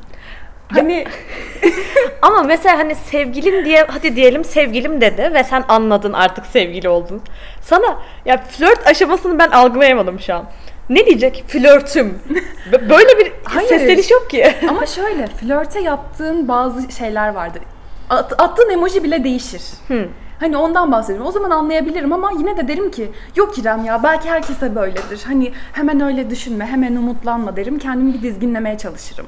Hani 0.69 1.05
Ama 2.23 2.43
mesela 2.43 2.79
hani 2.79 2.95
sevgilim 2.95 3.65
diye 3.65 3.87
hadi 3.89 4.17
diyelim 4.17 4.45
sevgilim 4.45 5.01
dedi 5.01 5.31
ve 5.35 5.45
sen 5.45 5.65
anladın 5.69 6.13
artık 6.13 6.47
sevgili 6.47 6.89
oldun. 6.89 7.23
Sana 7.61 7.99
ya 8.25 8.37
flört 8.39 8.87
aşamasını 8.87 9.39
ben 9.39 9.51
algılayamadım 9.51 10.21
şu 10.21 10.35
an. 10.35 10.45
Ne 10.95 11.07
diyecek? 11.07 11.45
Flörtüm. 11.49 12.19
Böyle 12.73 13.19
bir 13.19 13.33
Hayır. 13.45 13.69
sesleniş 13.69 14.11
yok 14.11 14.31
ki. 14.31 14.53
ama 14.69 14.87
şöyle 14.87 15.27
flörte 15.27 15.81
yaptığın 15.81 16.49
bazı 16.49 16.93
şeyler 16.93 17.29
vardır. 17.35 17.63
At- 18.11 18.41
attığın 18.41 18.71
emoji 18.71 19.05
bile 19.05 19.25
değişir. 19.25 19.63
Hı. 19.89 20.09
Hani 20.41 20.57
ondan 20.57 20.93
bahsediyorum. 20.93 21.27
O 21.27 21.33
zaman 21.33 21.51
anlayabilirim 21.51 22.13
ama 22.13 22.31
yine 22.39 22.57
de 22.57 22.69
derim 22.69 22.91
ki 22.91 23.11
yok 23.37 23.59
İrem 23.59 23.85
ya 23.85 24.03
belki 24.03 24.31
herkese 24.31 24.75
böyledir. 24.75 25.23
Hani 25.27 25.53
hemen 25.73 26.01
öyle 26.01 26.31
düşünme, 26.31 26.67
hemen 26.67 26.97
umutlanma 26.97 27.57
derim. 27.57 27.79
Kendimi 27.79 28.15
bir 28.15 28.23
dizginlemeye 28.23 28.79
çalışırım. 28.79 29.27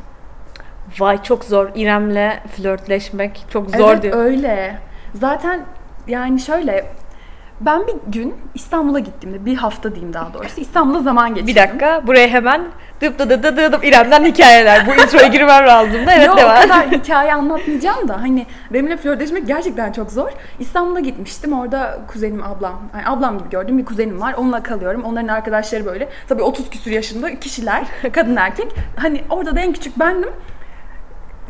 Vay 0.99 1.23
çok 1.23 1.45
zor. 1.45 1.69
İrem'le 1.75 2.31
flörtleşmek 2.57 3.45
çok 3.53 3.71
zor 3.71 3.93
evet 3.93 4.03
diyor. 4.03 4.17
öyle. 4.25 4.79
Zaten 5.15 5.61
yani 6.09 6.41
şöyle 6.41 6.87
ben 7.61 7.87
bir 7.87 7.95
gün 8.07 8.35
İstanbul'a 8.55 8.99
gittiğimde 8.99 9.45
bir 9.45 9.57
hafta 9.57 9.95
diyeyim 9.95 10.15
daha 10.15 10.35
doğrusu 10.35 10.61
İstanbul'da 10.61 11.03
zaman 11.03 11.35
geçirdim. 11.35 11.47
Bir 11.55 11.61
dakika 11.61 12.03
buraya 12.07 12.29
hemen 12.29 12.63
dıp 13.01 13.19
dı 13.19 13.31
dı 13.31 13.43
dı 13.43 13.57
dı 13.57 13.73
dıp 13.73 13.85
İrem'den 13.85 14.25
hikayeler. 14.25 14.87
Bu 14.87 15.03
introya 15.03 15.27
girmem 15.27 15.67
lazım 15.67 16.07
da 16.07 16.13
evet 16.13 16.27
Yok 16.27 16.35
o 16.37 16.39
devam. 16.41 16.63
kadar 16.63 16.87
hikaye 16.91 17.35
anlatmayacağım 17.35 18.09
da 18.09 18.21
hani 18.21 18.47
benimle 18.71 18.97
flörtleşmek 18.97 19.47
gerçekten 19.47 19.93
çok 19.93 20.13
zor. 20.13 20.31
İstanbul'a 20.59 21.01
gitmiştim. 21.01 21.53
Orada 21.53 21.99
kuzenim, 22.09 22.43
ablam, 22.43 22.83
yani 22.95 23.09
ablam 23.09 23.39
gibi 23.39 23.51
gördüğüm 23.51 23.79
bir 23.79 23.85
kuzenim 23.85 24.21
var. 24.21 24.35
Onunla 24.35 24.63
kalıyorum. 24.63 25.03
Onların 25.05 25.29
arkadaşları 25.29 25.87
böyle. 25.87 26.09
Tabii 26.29 26.43
30 26.43 26.71
küsur 26.71 26.91
yaşında 26.91 27.41
kişiler, 27.41 27.85
kadın 28.13 28.37
erkek. 28.37 28.73
Hani 28.97 29.23
orada 29.31 29.57
da 29.57 29.61
en 29.61 29.73
küçük 29.73 29.99
bendim. 29.99 30.31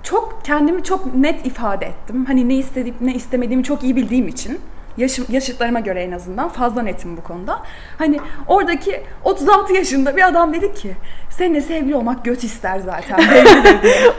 Çok 0.03 0.41
kendimi 0.45 0.83
çok 0.83 1.15
net 1.15 1.47
ifade 1.47 1.87
ettim. 1.87 2.25
Hani 2.25 2.49
ne 2.49 2.55
istediğim, 2.55 2.97
ne 3.01 3.15
istemediğimi 3.15 3.65
çok 3.65 3.83
iyi 3.83 3.97
bildiğim 3.97 4.29
için. 4.29 4.61
Yaşım, 4.97 5.27
yaşıtlarıma 5.29 5.81
göre 5.81 6.03
en 6.03 6.13
azından 6.13 6.49
fazla 6.49 6.83
netim 6.83 7.17
bu 7.17 7.23
konuda. 7.23 7.63
Hani 7.99 8.21
oradaki 8.49 9.03
36 9.25 9.73
yaşında 9.75 10.17
bir 10.17 10.29
adam 10.29 10.55
dedi 10.55 10.75
ki 10.75 10.95
seninle 11.31 11.61
sevgili 11.61 11.97
olmak 11.97 12.25
göt 12.25 12.45
ister 12.45 12.79
zaten. 12.79 13.19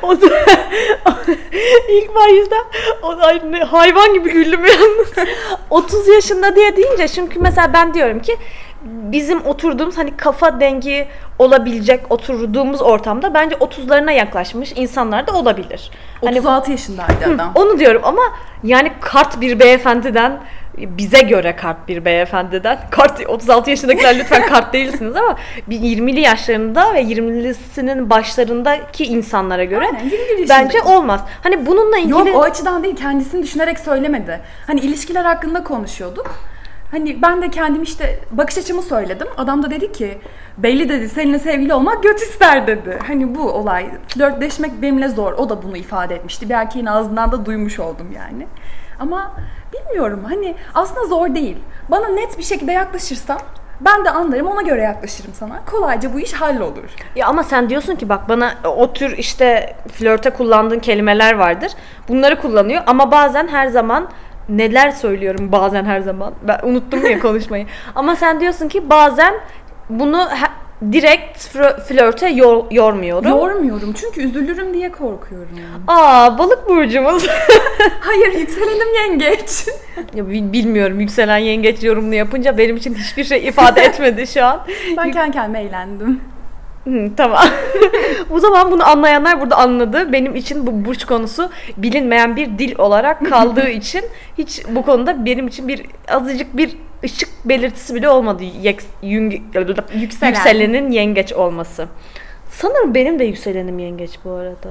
O 0.02 0.22
da- 0.22 0.26
ilk 1.90 2.16
başta 2.16 2.56
o 3.04 3.18
hayvan 3.72 4.14
gibi 4.14 4.32
güldüm 4.32 4.66
yalnız. 4.66 5.28
30 5.70 6.08
yaşında 6.08 6.56
diye 6.56 6.76
deyince 6.78 7.08
çünkü 7.08 7.40
mesela 7.40 7.74
ben 7.74 7.94
diyorum 7.94 8.20
ki 8.20 8.38
bizim 8.86 9.46
oturduğumuz 9.46 9.98
hani 9.98 10.18
kafa 10.18 10.60
dengi 10.60 11.08
olabilecek 11.40 12.12
oturduğumuz 12.12 12.82
ortamda 12.82 13.34
bence 13.34 13.56
30'larına 13.56 14.12
yaklaşmış 14.12 14.74
insanlar 14.76 15.28
da 15.28 15.34
olabilir. 15.34 15.92
Hani 16.26 16.40
36 16.40 16.72
yaşındaydı 16.72 17.36
adam. 17.36 17.52
onu 17.56 17.80
diyorum 17.80 18.02
ama 18.06 18.22
yani 18.64 18.92
kart 19.02 19.42
bir 19.42 19.60
beyefendiden 19.60 20.40
bize 20.78 21.22
göre 21.22 21.56
kart 21.56 21.88
bir 21.88 22.06
beyefendiden 22.06 22.80
kart 22.92 23.30
36 23.30 23.70
yaşındakiler 23.70 24.20
lütfen 24.20 24.46
kart 24.48 24.74
değilsiniz 24.74 25.16
ama 25.16 25.38
bir 25.68 25.80
20'li 25.80 26.20
yaşlarında 26.20 26.94
ve 26.94 27.02
20'lisinin 27.02 28.10
başlarındaki 28.10 29.06
insanlara 29.06 29.64
göre 29.64 29.86
Aynen, 29.86 30.04
21 30.04 30.20
yaşındaki. 30.20 30.50
bence 30.50 30.82
olmaz. 30.82 31.22
Hani 31.44 31.66
bununla 31.66 31.98
ilgili 31.98 32.30
Yok 32.30 32.36
o 32.36 32.42
açıdan 32.42 32.84
değil 32.84 32.96
kendisini 32.96 33.44
düşünerek 33.44 33.80
söylemedi. 33.80 34.42
Hani 34.68 34.80
ilişkiler 34.80 35.26
hakkında 35.26 35.64
konuşuyorduk. 35.64 36.36
Hani 36.92 37.22
ben 37.22 37.42
de 37.42 37.50
kendim 37.50 37.84
işte 37.84 38.20
bakış 38.32 38.58
açımı 38.58 38.82
söyledim. 38.82 39.28
Adam 39.38 39.64
da 39.64 39.72
dedi 39.72 39.92
ki 39.92 40.18
belli 40.58 40.90
dedi 40.90 41.10
seninle 41.10 41.40
sevgili 41.40 41.74
olmak 41.74 42.04
göt 42.04 42.22
ister 42.22 42.68
dedi. 42.68 43.00
Hani 43.08 43.36
bu 43.36 43.52
olay 43.52 43.86
flörtleşmek 44.08 44.82
benimle 44.82 45.10
zor. 45.10 45.34
O 45.34 45.50
da 45.50 45.64
bunu 45.64 45.78
ifade 45.78 46.16
etmişti. 46.16 46.50
Bir 46.50 46.54
erkeğin 46.54 46.86
ağzından 46.86 47.32
da 47.32 47.46
duymuş 47.46 47.80
oldum 47.80 48.08
yani. 48.16 48.48
Ama 49.00 49.32
bilmiyorum 49.74 50.24
hani 50.30 50.56
aslında 50.74 51.06
zor 51.08 51.36
değil. 51.36 51.58
Bana 51.90 52.08
net 52.08 52.38
bir 52.38 52.44
şekilde 52.44 52.72
yaklaşırsan 52.72 53.40
ben 53.82 54.06
de 54.06 54.10
anlarım 54.10 54.48
ona 54.48 54.62
göre 54.62 54.82
yaklaşırım 54.82 55.34
sana. 55.34 55.66
Kolayca 55.72 56.14
bu 56.14 56.20
iş 56.20 56.34
hallolur. 56.34 56.90
Ya 57.16 57.28
ama 57.28 57.44
sen 57.44 57.70
diyorsun 57.70 57.96
ki 57.96 58.10
bak 58.10 58.30
bana 58.30 58.54
o 58.78 58.94
tür 58.94 59.18
işte 59.18 59.76
flörte 59.94 60.30
kullandığın 60.30 60.80
kelimeler 60.80 61.34
vardır. 61.34 61.72
Bunları 62.08 62.42
kullanıyor 62.42 62.84
ama 62.88 63.12
bazen 63.12 63.48
her 63.48 63.68
zaman 63.68 64.08
neler 64.50 64.92
söylüyorum 64.92 65.52
bazen 65.52 65.86
her 65.86 66.00
zaman. 66.00 66.34
Ben 66.48 66.60
unuttum 66.64 67.06
ya 67.06 67.20
konuşmayı. 67.22 67.66
ama 67.96 68.16
sen 68.16 68.40
diyorsun 68.40 68.68
ki 68.68 68.90
bazen 68.90 69.34
bunu 69.90 70.28
direkt 70.92 71.38
flörte 71.88 72.30
yor- 72.30 72.72
yormuyorum. 72.72 73.30
Yormuyorum 73.30 73.94
çünkü 73.94 74.22
üzülürüm 74.22 74.74
diye 74.74 74.92
korkuyorum. 74.92 75.50
Aa 75.88 76.38
balık 76.38 76.70
burcumuz. 76.70 77.28
Hayır 78.00 78.34
yükselenim 78.40 78.94
yengeç. 78.96 79.66
ya 80.16 80.30
bi- 80.30 80.54
bilmiyorum 80.54 81.00
yükselen 81.00 81.38
yengeç 81.38 81.84
yorumunu 81.84 82.16
yapınca 82.16 82.58
benim 82.58 82.76
için 82.76 82.94
hiçbir 82.96 83.24
şey 83.24 83.48
ifade 83.48 83.82
etmedi 83.82 84.28
şu 84.28 84.46
an. 84.46 84.62
Ben 84.98 85.12
kendi 85.12 85.32
kendime 85.32 85.62
eğlendim. 85.64 86.22
Hı, 86.84 87.10
tamam. 87.18 87.44
o 88.30 88.40
zaman 88.40 88.72
bunu 88.72 88.88
anlayanlar 88.90 89.42
burada 89.42 89.56
anladı. 89.58 90.14
Benim 90.14 90.36
için 90.36 90.68
bu 90.68 90.86
burç 90.86 91.06
konusu 91.06 91.50
bilinmeyen 91.78 92.36
bir 92.36 92.46
dil 92.60 92.80
olarak 92.80 93.30
kaldığı 93.30 93.70
için 93.70 94.02
hiç 94.38 94.62
bu 94.70 94.82
konuda 94.86 95.26
benim 95.26 95.48
için 95.48 95.68
bir 95.68 95.82
azıcık 96.08 96.58
bir 96.58 96.78
ışık 97.04 97.30
belirtisi 97.46 97.96
bile 97.96 98.10
olmadı. 98.10 98.44
Yek, 98.62 98.82
yung, 99.04 99.34
Yükselen. 99.96 100.30
Yükselenin 100.32 100.92
yengeç 100.92 101.34
olması. 101.34 101.88
Sanırım 102.52 102.96
benim 102.96 103.20
de 103.20 103.24
yükselenim 103.24 103.80
yengeç 103.80 104.12
bu 104.26 104.32
arada. 104.32 104.70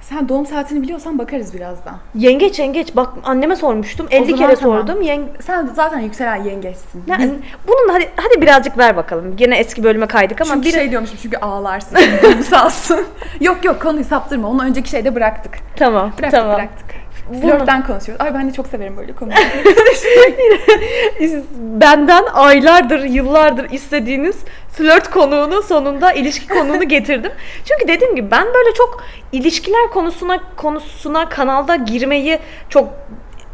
Sen 0.00 0.28
doğum 0.28 0.46
saatini 0.46 0.82
biliyorsan 0.82 1.18
bakarız 1.18 1.54
birazdan. 1.54 1.96
Yengeç 2.14 2.58
yengeç 2.58 2.96
bak 2.96 3.08
anneme 3.24 3.56
sormuştum. 3.56 4.06
50 4.10 4.24
zaman 4.30 4.38
kere 4.38 4.56
tamam. 4.56 4.78
sordum. 4.78 5.02
Yeng 5.02 5.28
Sen 5.42 5.66
zaten 5.66 5.98
yükselen 6.00 6.36
yengeçsin. 6.44 7.02
yani 7.06 7.22
Biz, 7.22 7.30
bunun 7.68 7.88
hadi 7.92 8.08
hadi 8.16 8.42
birazcık 8.42 8.78
ver 8.78 8.96
bakalım. 8.96 9.36
Gene 9.36 9.56
eski 9.58 9.84
bölüme 9.84 10.06
kaydık 10.06 10.40
ama 10.40 10.54
çünkü 10.54 10.66
bir 10.68 10.72
şey 10.72 10.90
diyormuşum 10.90 11.18
çünkü 11.22 11.36
ağlarsın. 11.36 11.98
Duygusalsın. 12.22 13.06
yok 13.40 13.64
yok 13.64 13.82
konuyu 13.82 14.04
saptırma. 14.04 14.48
Onu 14.48 14.62
önceki 14.64 14.90
şeyde 14.90 15.14
bıraktık. 15.14 15.58
tamam 15.76 16.12
Bıraktık 16.18 16.40
tamam. 16.40 16.56
bıraktık. 16.56 16.86
Flörtten 17.32 17.86
konuşuyoruz. 17.86 18.26
Ay 18.26 18.34
ben 18.34 18.48
de 18.48 18.52
çok 18.52 18.66
severim 18.66 18.96
böyle 18.96 19.14
konuları. 19.14 19.40
benden 21.58 22.24
aylardır, 22.32 23.04
yıllardır 23.04 23.70
istediğiniz 23.70 24.36
flört 24.72 25.10
konuğunu 25.10 25.62
sonunda 25.62 26.12
ilişki 26.12 26.48
konuğunu 26.48 26.88
getirdim. 26.88 27.32
Çünkü 27.64 27.88
dediğim 27.88 28.14
gibi 28.14 28.30
ben 28.30 28.46
böyle 28.46 28.74
çok 28.74 29.04
ilişkiler 29.32 29.90
konusuna 29.90 30.38
konusuna 30.56 31.28
kanalda 31.28 31.76
girmeyi 31.76 32.38
çok 32.68 32.88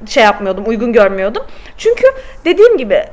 şey 0.07 0.25
yapmıyordum, 0.25 0.65
uygun 0.67 0.93
görmüyordum. 0.93 1.43
Çünkü 1.79 2.07
dediğim 2.45 2.77
gibi 2.77 3.05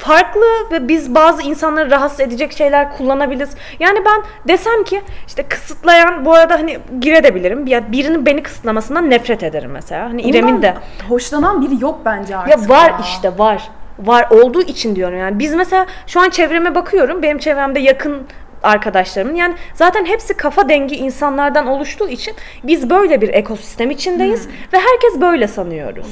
farklı 0.00 0.46
ve 0.72 0.88
biz 0.88 1.14
bazı 1.14 1.42
insanları 1.42 1.90
rahatsız 1.90 2.20
edecek 2.20 2.52
şeyler 2.52 2.96
kullanabiliriz. 2.96 3.50
Yani 3.80 3.98
ben 4.04 4.22
desem 4.48 4.84
ki 4.84 5.02
işte 5.26 5.42
kısıtlayan 5.42 6.24
bu 6.24 6.34
arada 6.34 6.54
hani 6.54 6.78
girebilirim. 7.00 7.66
Ya 7.66 7.92
birinin 7.92 8.26
beni 8.26 8.42
kısıtlamasından 8.42 9.10
nefret 9.10 9.42
ederim 9.42 9.70
mesela. 9.70 10.04
Hani 10.04 10.22
İrem'in 10.22 10.62
de. 10.62 10.74
Hoşlanan 11.08 11.62
biri 11.62 11.82
yok 11.82 12.00
bence 12.04 12.36
artık. 12.36 12.62
Ya 12.62 12.68
var 12.68 12.92
işte 13.02 13.38
var. 13.38 13.70
var 13.98 14.26
olduğu 14.30 14.62
için 14.62 14.96
diyorum 14.96 15.18
yani. 15.18 15.38
Biz 15.38 15.54
mesela 15.54 15.86
şu 16.06 16.20
an 16.20 16.30
çevreme 16.30 16.74
bakıyorum. 16.74 17.22
Benim 17.22 17.38
çevremde 17.38 17.80
yakın 17.80 18.26
arkadaşlarımın 18.62 19.34
yani 19.34 19.54
zaten 19.74 20.04
hepsi 20.04 20.34
kafa 20.34 20.68
dengi 20.68 20.96
insanlardan 20.96 21.66
oluştuğu 21.66 22.08
için 22.08 22.34
biz 22.64 22.90
böyle 22.90 23.20
bir 23.20 23.28
ekosistem 23.28 23.90
içindeyiz 23.90 24.48
ve 24.72 24.78
herkes 24.78 25.20
böyle 25.20 25.48
sanıyoruz. 25.48 26.06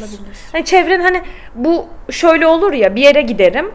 Hani 0.53 0.65
çevren 0.65 1.01
hani 1.01 1.23
bu 1.55 1.87
şöyle 2.11 2.47
olur 2.47 2.73
ya 2.73 2.97
bir 2.97 3.03
yere 3.03 3.23
giderim 3.23 3.71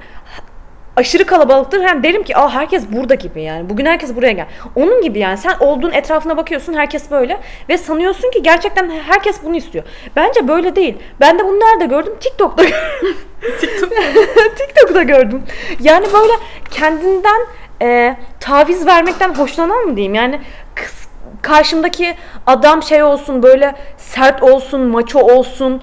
aşırı 0.96 1.26
kalabalıktır. 1.26 1.84
Hem 1.84 2.04
derim 2.04 2.24
ki 2.24 2.38
aa 2.38 2.54
herkes 2.54 2.84
burada 2.92 3.16
gibi 3.16 3.42
yani. 3.42 3.70
Bugün 3.70 3.86
herkes 3.86 4.16
buraya 4.16 4.32
gel. 4.32 4.48
Onun 4.76 5.02
gibi 5.02 5.20
yani 5.20 5.38
sen 5.38 5.56
olduğun 5.60 5.92
etrafına 5.92 6.38
bakıyorsun 6.38 6.74
herkes 6.74 7.12
böyle 7.12 7.40
ve 7.70 7.78
sanıyorsun 7.78 8.32
ki 8.32 8.44
gerçekten 8.44 8.90
herkes 8.90 9.44
bunu 9.44 9.56
istiyor. 9.56 9.86
Bence 10.16 10.48
böyle 10.48 10.76
değil. 10.76 10.98
Ben 11.20 11.40
de 11.40 11.46
bunu 11.46 11.60
nerede 11.60 11.86
gördüm? 11.86 12.14
TikTok'ta 12.20 12.64
gördüm. 12.64 14.30
TikTok'ta 14.58 15.04
gördüm. 15.04 15.44
Yani 15.80 16.06
böyle 16.14 16.34
kendinden 16.72 17.42
e, 17.82 18.18
taviz 18.40 18.86
vermekten 18.88 19.34
hoşlanan 19.34 19.86
mı 19.86 19.96
diyeyim? 19.96 20.16
Yani 20.16 20.42
kız, 20.76 21.08
karşımdaki 21.42 22.16
adam 22.48 22.84
şey 22.84 23.04
olsun 23.04 23.44
böyle 23.44 23.76
sert 23.98 24.44
olsun, 24.44 24.82
maço 24.82 25.20
olsun. 25.20 25.82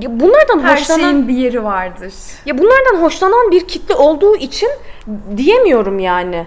Ya 0.00 0.20
bunlardan 0.20 0.62
Her 0.62 0.76
hoşlanan 0.76 1.00
şeyin 1.00 1.28
bir 1.28 1.34
yeri 1.34 1.64
vardır. 1.64 2.12
ya 2.46 2.58
bunlardan 2.58 3.02
hoşlanan 3.02 3.50
bir 3.50 3.68
kitle 3.68 3.94
olduğu 3.94 4.36
için 4.36 4.68
diyemiyorum 5.36 5.98
yani. 5.98 6.46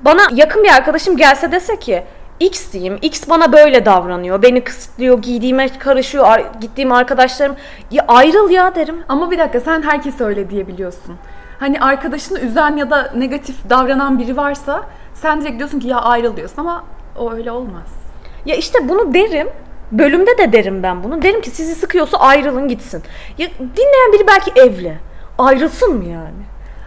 Bana 0.00 0.22
yakın 0.34 0.64
bir 0.64 0.68
arkadaşım 0.68 1.16
gelse 1.16 1.52
dese 1.52 1.78
ki 1.78 2.02
X 2.40 2.72
diyeyim. 2.72 2.98
X 3.02 3.28
bana 3.28 3.52
böyle 3.52 3.84
davranıyor. 3.86 4.42
Beni 4.42 4.64
kısıtlıyor, 4.64 5.22
giydiğime 5.22 5.68
karışıyor, 5.78 6.24
ar- 6.26 6.44
gittiğim 6.60 6.92
arkadaşlarım. 6.92 7.56
Ya 7.90 8.04
ayrıl 8.08 8.50
ya 8.50 8.74
derim. 8.74 9.04
Ama 9.08 9.30
bir 9.30 9.38
dakika 9.38 9.60
sen 9.60 9.82
herkes 9.82 10.20
öyle 10.20 10.50
diyebiliyorsun. 10.50 11.16
Hani 11.58 11.80
arkadaşını 11.80 12.40
üzen 12.40 12.76
ya 12.76 12.90
da 12.90 13.12
negatif 13.16 13.70
davranan 13.70 14.18
biri 14.18 14.36
varsa 14.36 14.82
sen 15.14 15.40
direkt 15.40 15.58
diyorsun 15.58 15.80
ki 15.80 15.88
ya 15.88 15.96
ayrıl 16.00 16.36
diyorsun 16.36 16.60
ama 16.60 16.84
o 17.18 17.32
öyle 17.32 17.50
olmaz. 17.50 17.86
Ya 18.46 18.54
işte 18.56 18.88
bunu 18.88 19.14
derim. 19.14 19.48
Bölümde 19.92 20.38
de 20.38 20.52
derim 20.52 20.82
ben 20.82 21.04
bunu. 21.04 21.22
Derim 21.22 21.40
ki 21.40 21.50
sizi 21.50 21.74
sıkıyorsa 21.74 22.18
ayrılın 22.18 22.68
gitsin. 22.68 23.02
Ya 23.38 23.48
dinleyen 23.58 24.12
biri 24.12 24.26
belki 24.26 24.60
evli. 24.60 24.98
Ayrılsın 25.38 25.94
mı 25.94 26.04
yani? 26.04 26.42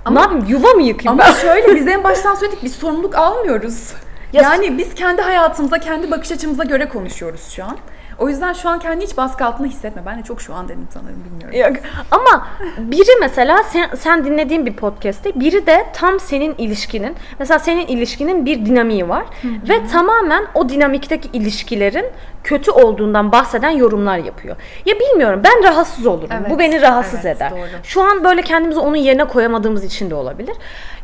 Ama- 0.06 0.20
ne 0.20 0.22
yapayım? 0.24 0.46
Yuva 0.50 0.68
mı 0.74 0.82
yıkayım 0.82 1.20
Ama 1.20 1.24
ben? 1.30 1.34
şöyle 1.34 1.76
biz 1.76 1.88
en 1.88 2.04
baştan 2.04 2.36
söyledik 2.36 2.60
biz 2.64 2.76
sorumluluk 2.76 3.16
almıyoruz. 3.16 3.94
Ya- 4.34 4.42
yani 4.42 4.78
biz 4.78 4.96
kendi 4.96 5.22
hayatımıza, 5.22 5.80
kendi 5.80 6.12
bakış 6.12 6.32
açımıza 6.32 6.64
göre 6.64 6.90
konuşuyoruz 6.90 7.50
şu 7.50 7.64
an. 7.64 7.78
O 8.22 8.30
yüzden 8.30 8.54
şu 8.54 8.70
an 8.70 8.80
kendi 8.80 9.06
hiç 9.06 9.18
baskı 9.18 9.46
altında 9.46 9.68
hissetme. 9.68 10.02
Ben 10.06 10.20
de 10.20 10.24
çok 10.24 10.42
şu 10.42 10.54
an 10.54 10.68
dedim 10.68 10.88
sanırım 10.94 11.24
bilmiyorum. 11.26 11.76
Yok. 11.76 11.84
Ama 12.12 12.48
biri 12.78 13.20
mesela 13.20 13.64
sen, 13.64 13.90
sen 14.00 14.26
dinlediğin 14.26 14.66
bir 14.66 14.74
podcast'te 14.76 15.40
biri 15.40 15.68
de 15.68 15.86
tam 15.94 16.20
senin 16.20 16.56
ilişkinin 16.58 17.16
mesela 17.40 17.60
senin 17.60 17.88
ilişkinin 17.88 18.46
bir 18.46 18.66
dinamiği 18.66 19.10
var 19.10 19.26
ve 19.44 19.88
tamamen 19.88 20.46
o 20.54 20.70
dinamikteki 20.70 21.30
ilişkilerin 21.34 22.06
kötü 22.44 22.72
olduğundan 22.72 23.32
bahseden 23.32 23.70
yorumlar 23.70 24.18
yapıyor. 24.18 24.56
Ya 24.86 24.96
bilmiyorum 25.00 25.42
ben 25.44 25.64
rahatsız 25.64 26.06
olurum. 26.06 26.30
Evet, 26.32 26.50
Bu 26.50 26.60
beni 26.60 26.82
rahatsız 26.82 27.26
evet, 27.26 27.38
eder. 27.38 27.52
doğru. 27.52 27.60
Şu 27.84 28.02
an 28.04 28.24
böyle 28.24 28.42
kendimizi 28.42 28.80
onun 28.80 28.96
yerine 28.96 29.26
koyamadığımız 29.26 29.84
için 29.84 30.10
de 30.10 30.16
olabilir. 30.16 30.56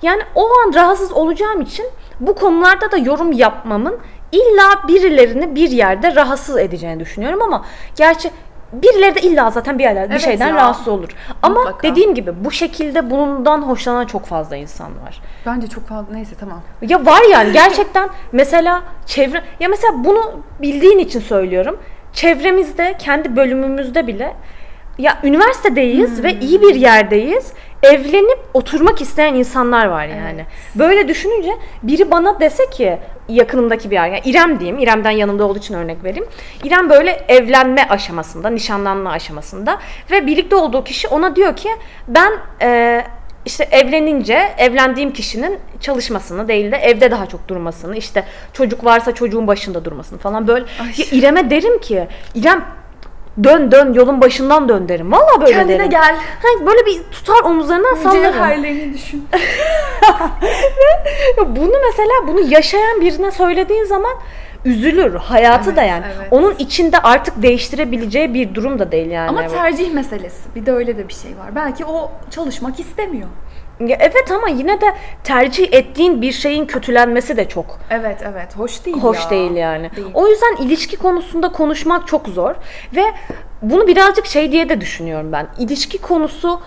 Yani 0.02 0.22
o 0.36 0.46
an 0.46 0.74
rahatsız 0.74 1.12
olacağım 1.12 1.62
için 1.62 1.86
bu 2.20 2.36
konularda 2.36 2.92
da 2.92 2.98
yorum 2.98 3.32
yapmamın 3.32 4.00
illa 4.32 4.88
birilerini 4.88 5.56
bir 5.56 5.70
yerde 5.72 6.16
rahatsız 6.16 6.58
edeceğini 6.58 7.00
düşünüyorum 7.00 7.42
ama 7.42 7.66
gerçi 7.96 8.30
birileri 8.74 9.16
de 9.16 9.22
illa 9.22 9.52
zaten 9.52 9.80
bir 9.80 9.84
yerlerde 9.84 10.10
bir 10.10 10.14
Evet 10.14 10.24
şeyden 10.26 10.48
ya. 10.48 10.56
rahatsız 10.56 10.88
olur. 10.88 11.10
Ama 11.42 11.56
Mutlaka. 11.60 11.88
dediğim 11.88 12.14
gibi 12.16 12.46
bu 12.46 12.52
şekilde 12.52 13.10
bundan 13.12 13.62
hoşlanan 13.62 14.06
çok 14.06 14.26
fazla 14.26 14.56
insan 14.56 14.88
var. 15.06 15.22
Bence 15.46 15.68
çok 15.68 15.88
fazla 15.88 16.14
neyse 16.14 16.36
tamam. 16.40 16.62
Ya 16.82 17.06
var 17.06 17.22
yani 17.32 17.52
gerçekten 17.54 18.10
mesela 18.32 18.84
çevre 19.06 19.44
ya 19.60 19.70
mesela 19.70 19.94
bunu 20.04 20.40
bildiğin 20.62 20.98
için 21.00 21.20
söylüyorum. 21.20 21.80
Çevremizde 22.14 22.96
kendi 23.00 23.36
bölümümüzde 23.36 24.08
bile 24.08 24.34
ya 24.98 25.18
üniversitedeyiz 25.24 26.24
ve 26.24 26.40
iyi 26.40 26.62
bir 26.62 26.76
yerdeyiz. 26.76 27.54
Evlenip 27.84 28.40
oturmak 28.54 29.02
isteyen 29.02 29.34
insanlar 29.34 29.86
var 29.86 30.06
yani. 30.06 30.46
Böyle 30.76 31.08
düşününce 31.08 31.52
biri 31.84 32.12
bana 32.12 32.40
dese 32.40 32.70
ki 32.70 32.98
yakınımdaki 33.30 33.92
bir 33.92 33.96
yer, 33.96 34.08
yani 34.08 34.22
İrem 34.26 34.60
diyeyim, 34.60 34.80
İrem'den 34.80 35.12
yanımda 35.12 35.46
olduğu 35.46 35.60
için 35.60 35.74
örnek 35.74 36.04
vereyim. 36.04 36.28
İrem 36.64 36.90
böyle 36.90 37.26
evlenme 37.28 37.88
aşamasında, 37.90 38.50
nişanlanma 38.50 39.12
aşamasında 39.12 39.80
ve 40.12 40.28
birlikte 40.28 40.56
olduğu 40.56 40.84
kişi 40.84 41.08
ona 41.08 41.36
diyor 41.36 41.56
ki 41.56 41.70
ben 42.08 42.32
e, 42.62 43.02
işte 43.46 43.68
evlenince 43.72 44.56
evlendiğim 44.58 45.14
kişinin 45.14 45.60
çalışmasını 45.82 46.48
değil 46.48 46.72
de 46.72 46.78
evde 46.78 47.12
daha 47.12 47.26
çok 47.26 47.48
durmasını 47.48 47.98
işte 47.98 48.24
çocuk 48.54 48.86
varsa 48.86 49.12
çocuğun 49.12 49.48
başında 49.48 49.86
durmasını 49.86 50.20
falan 50.20 50.48
böyle 50.48 50.66
ya 50.98 51.06
İrem'e 51.12 51.50
derim 51.50 51.80
ki 51.80 52.08
İrem 52.36 52.66
dön 53.44 53.72
dön 53.72 53.94
yolun 53.94 54.22
başından 54.22 54.70
dön 54.70 54.90
derim. 54.90 55.12
Vallahi 55.12 55.42
böyle 55.42 55.52
Kendine 55.54 55.80
derim. 55.80 55.90
gel. 55.92 56.16
Ha, 56.16 56.66
böyle 56.66 56.86
bir 56.86 57.04
tutar 57.12 57.44
omuzlarından 57.44 57.96
sallarım. 57.96 58.34
Cevherlerini 58.34 58.94
düşün. 58.94 59.28
Ya 61.38 61.56
Bunu 61.56 61.74
mesela 61.88 62.28
bunu 62.28 62.40
yaşayan 62.54 63.02
birine 63.02 63.32
söylediğin 63.32 63.84
zaman 63.86 64.14
üzülür. 64.66 65.16
Hayatı 65.16 65.76
da 65.76 65.82
Evet, 65.82 65.92
yani. 65.92 66.04
evet. 66.18 66.28
Onun 66.32 66.56
içinde 66.60 67.00
artık 67.00 67.42
değiştirebileceği 67.44 68.34
bir 68.34 68.56
durum 68.56 68.80
da 68.80 68.92
değil 68.92 69.12
yani. 69.12 69.30
Ama 69.30 69.48
tercih 69.48 69.94
meselesi. 69.94 70.56
Bir 70.56 70.66
de 70.66 70.72
öyle 70.72 70.98
de 70.98 71.08
bir 71.08 71.14
şey 71.14 71.32
var. 71.38 71.56
Belki 71.56 71.86
o 71.86 72.12
çalışmak 72.32 72.80
istemiyor. 72.80 73.28
Ya 73.80 73.98
evet 74.00 74.32
ama 74.32 74.50
yine 74.50 74.82
de 74.82 74.86
tercih 75.24 75.74
ettiğin 75.74 76.22
bir 76.22 76.32
şeyin 76.32 76.66
kötülenmesi 76.66 77.38
de 77.38 77.50
çok 77.50 77.80
Evet 77.90 78.18
evet 78.32 78.58
hoş 78.58 78.86
değil 78.86 78.98
hoş 78.98 79.24
ya. 79.24 79.30
değil 79.30 79.52
yani. 79.52 79.92
Değil. 79.96 80.08
O 80.14 80.28
yüzden 80.28 80.56
ilişki 80.56 80.98
konusunda 80.98 81.52
konuşmak 81.52 82.08
çok 82.08 82.28
zor 82.28 82.56
ve 82.96 83.04
bunu 83.62 83.88
birazcık 83.88 84.26
şey 84.26 84.52
diye 84.52 84.70
de 84.70 84.82
düşünüyorum 84.82 85.32
ben. 85.32 85.48
İlişki 85.60 85.98
konusu 85.98 86.62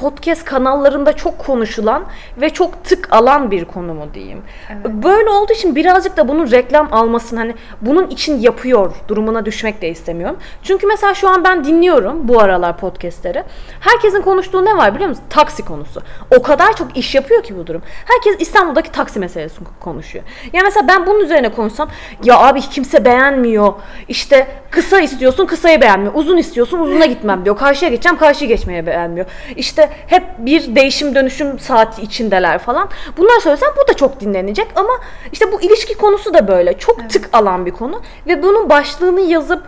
podcast 0.00 0.44
kanallarında 0.44 1.12
çok 1.12 1.38
konuşulan 1.38 2.04
ve 2.40 2.50
çok 2.50 2.84
tık 2.84 3.12
alan 3.12 3.50
bir 3.50 3.64
konu 3.64 3.94
mu 3.94 4.06
diyeyim. 4.14 4.42
Böyle 4.84 5.30
olduğu 5.30 5.52
için 5.52 5.76
birazcık 5.76 6.16
da 6.16 6.28
bunun 6.28 6.50
reklam 6.50 6.88
almasını 6.92 7.38
hani 7.38 7.54
bunun 7.80 8.06
için 8.06 8.38
yapıyor 8.40 8.94
durumuna 9.08 9.46
düşmek 9.46 9.82
de 9.82 9.88
istemiyorum. 9.88 10.36
Çünkü 10.62 10.86
mesela 10.86 11.14
şu 11.14 11.28
an 11.28 11.44
ben 11.44 11.64
dinliyorum 11.64 12.28
bu 12.28 12.40
aralar 12.40 12.76
podcastleri. 12.76 13.44
Herkesin 13.80 14.22
konuştuğu 14.22 14.64
ne 14.64 14.76
var 14.76 14.94
biliyor 14.94 15.08
musun? 15.08 15.24
Taksi 15.30 15.64
konusu. 15.64 16.02
O 16.38 16.42
kadar 16.42 16.76
çok 16.76 16.96
iş 16.96 17.14
yapıyor 17.14 17.42
ki 17.42 17.56
bu 17.58 17.66
durum. 17.66 17.82
Herkes 18.04 18.46
İstanbul'daki 18.46 18.92
taksi 18.92 19.18
meselesini 19.18 19.68
konuşuyor. 19.80 20.24
Ya 20.52 20.62
mesela 20.64 20.88
ben 20.88 21.06
bunun 21.06 21.20
üzerine 21.20 21.48
konuşsam 21.52 21.88
ya 22.24 22.38
abi 22.38 22.60
kimse 22.60 23.04
beğenmiyor. 23.04 23.72
İşte 24.08 24.46
kısa 24.70 25.00
istiyorsun 25.00 25.46
kısayı 25.46 25.80
beğenmiyor. 25.80 26.14
Uzun 26.14 26.36
istiyorsun 26.36 26.78
uzuna 26.78 27.06
gitmem 27.06 27.44
diyor. 27.44 27.56
Karşıya 27.56 27.90
geçeceğim 27.90 28.18
karşıya 28.18 28.48
geçmeye 28.48 28.86
beğenmiyor. 28.86 29.26
İşte 29.56 29.90
hep 30.06 30.24
bir 30.38 30.74
değişim 30.76 31.14
dönüşüm 31.14 31.58
saati 31.58 32.02
içindeler 32.02 32.58
falan. 32.58 32.88
Bunlar 33.16 33.40
söylesem 33.40 33.70
bu 33.84 33.88
da 33.88 33.96
çok 33.96 34.20
dinlenecek 34.20 34.66
ama 34.76 34.92
işte 35.32 35.52
bu 35.52 35.62
ilişki 35.62 35.94
konusu 35.94 36.34
da 36.34 36.48
böyle. 36.48 36.78
Çok 36.78 37.10
tık 37.10 37.28
alan 37.32 37.66
bir 37.66 37.70
konu 37.70 38.02
ve 38.26 38.42
bunun 38.42 38.70
başlığını 38.70 39.20
yazıp 39.20 39.62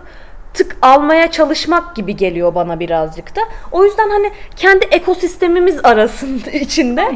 tık 0.53 0.77
almaya 0.81 1.31
çalışmak 1.31 1.95
gibi 1.95 2.15
geliyor 2.15 2.55
bana 2.55 2.79
birazcık 2.79 3.35
da. 3.35 3.41
O 3.71 3.85
yüzden 3.85 4.09
hani 4.09 4.31
kendi 4.55 4.85
ekosistemimiz 4.85 5.79
arasında 5.83 6.51
içinde 6.51 7.11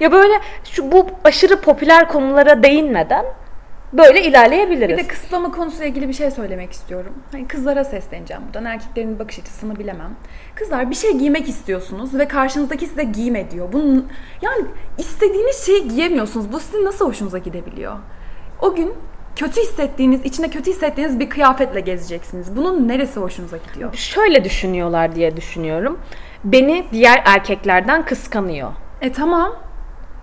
ya 0.00 0.12
böyle 0.12 0.34
şu 0.64 0.92
bu 0.92 1.06
aşırı 1.24 1.60
popüler 1.60 2.08
konulara 2.08 2.62
değinmeden 2.62 3.24
böyle 3.92 4.22
ilerleyebiliriz. 4.22 4.98
Bir 4.98 5.04
de 5.04 5.08
kısıtlama 5.08 5.52
konusuyla 5.52 5.86
ilgili 5.86 6.08
bir 6.08 6.12
şey 6.12 6.30
söylemek 6.30 6.72
istiyorum. 6.72 7.14
Hani 7.32 7.48
kızlara 7.48 7.84
sesleneceğim 7.84 8.42
buradan. 8.46 8.64
Erkeklerin 8.64 9.18
bakış 9.18 9.38
açısını 9.38 9.78
bilemem. 9.78 10.10
Kızlar 10.54 10.90
bir 10.90 10.94
şey 10.94 11.18
giymek 11.18 11.48
istiyorsunuz 11.48 12.18
ve 12.18 12.28
karşınızdaki 12.28 12.86
size 12.86 13.02
giyme 13.02 13.50
diyor. 13.50 13.72
Bunun 13.72 14.08
yani 14.42 14.64
istediğiniz 14.98 15.66
şeyi 15.66 15.88
giyemiyorsunuz. 15.88 16.52
Bu 16.52 16.60
sizin 16.60 16.84
nasıl 16.84 17.08
hoşunuza 17.08 17.38
gidebiliyor? 17.38 17.96
O 18.62 18.74
gün 18.74 18.94
kötü 19.36 19.60
hissettiğiniz, 19.60 20.24
içinde 20.24 20.50
kötü 20.50 20.70
hissettiğiniz 20.70 21.20
bir 21.20 21.30
kıyafetle 21.30 21.80
gezeceksiniz. 21.80 22.56
Bunun 22.56 22.88
neresi 22.88 23.20
hoşunuza 23.20 23.56
gidiyor? 23.56 23.94
Şöyle 23.94 24.44
düşünüyorlar 24.44 25.14
diye 25.14 25.36
düşünüyorum. 25.36 25.98
Beni 26.44 26.84
diğer 26.92 27.22
erkeklerden 27.24 28.04
kıskanıyor. 28.04 28.72
E 29.00 29.12
tamam. 29.12 29.69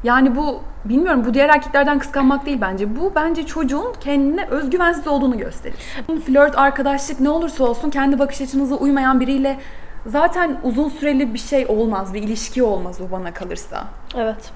Yani 0.04 0.36
bu 0.36 0.60
bilmiyorum 0.86 1.26
bu 1.26 1.34
diğer 1.34 1.50
erkeklerden 1.50 2.00
kıskanmak 2.00 2.46
değil 2.46 2.58
bence. 2.62 2.96
Bu 3.00 3.12
bence 3.16 3.46
çocuğun 3.46 3.94
kendine 4.00 4.46
özgüvensiz 4.46 5.08
olduğunu 5.08 5.38
gösterir. 5.38 5.78
Flört, 6.26 6.58
arkadaşlık 6.58 7.20
ne 7.20 7.30
olursa 7.30 7.64
olsun 7.64 7.90
kendi 7.90 8.20
bakış 8.20 8.42
açınıza 8.42 8.76
uymayan 8.76 9.20
biriyle 9.20 9.58
zaten 10.06 10.58
uzun 10.64 10.90
süreli 10.90 11.34
bir 11.34 11.40
şey 11.40 11.66
olmaz. 11.66 12.14
Bir 12.14 12.24
ilişki 12.24 12.64
olmaz 12.64 13.00
bu 13.00 13.12
bana 13.12 13.34
kalırsa. 13.34 13.84
Evet. 14.16 14.52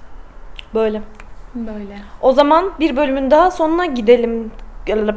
Böyle. 0.73 1.01
Böyle. 1.55 1.97
O 2.21 2.33
zaman 2.33 2.71
bir 2.79 2.97
bölümün 2.97 3.31
daha 3.31 3.51
sonuna 3.51 3.85
gidelim. 3.85 4.51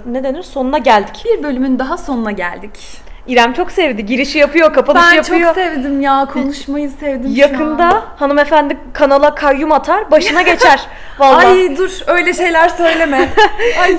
Ne 0.06 0.24
denir? 0.24 0.42
Sonuna 0.42 0.78
geldik. 0.78 1.24
Bir 1.24 1.42
bölümün 1.42 1.78
daha 1.78 1.96
sonuna 1.96 2.30
geldik. 2.30 3.03
İrem 3.26 3.52
çok 3.52 3.70
sevdi. 3.72 4.06
Girişi 4.06 4.38
yapıyor, 4.38 4.72
kapanışı 4.74 5.06
Ben 5.10 5.14
yapıyor. 5.16 5.54
çok 5.54 5.54
sevdim 5.54 6.00
ya. 6.00 6.26
Konuşmayı 6.32 6.90
sevdim 6.90 7.30
şu 7.34 7.40
Yakında 7.40 7.84
an. 7.84 8.02
hanımefendi 8.16 8.78
kanala 8.92 9.34
kayyum 9.34 9.72
atar, 9.72 10.10
başına 10.10 10.42
geçer. 10.52 10.80
Vallahi. 11.18 11.46
Ay 11.46 11.76
dur 11.76 11.90
öyle 12.06 12.34
şeyler 12.34 12.68
söyleme. 12.68 13.28
Ay. 13.82 13.98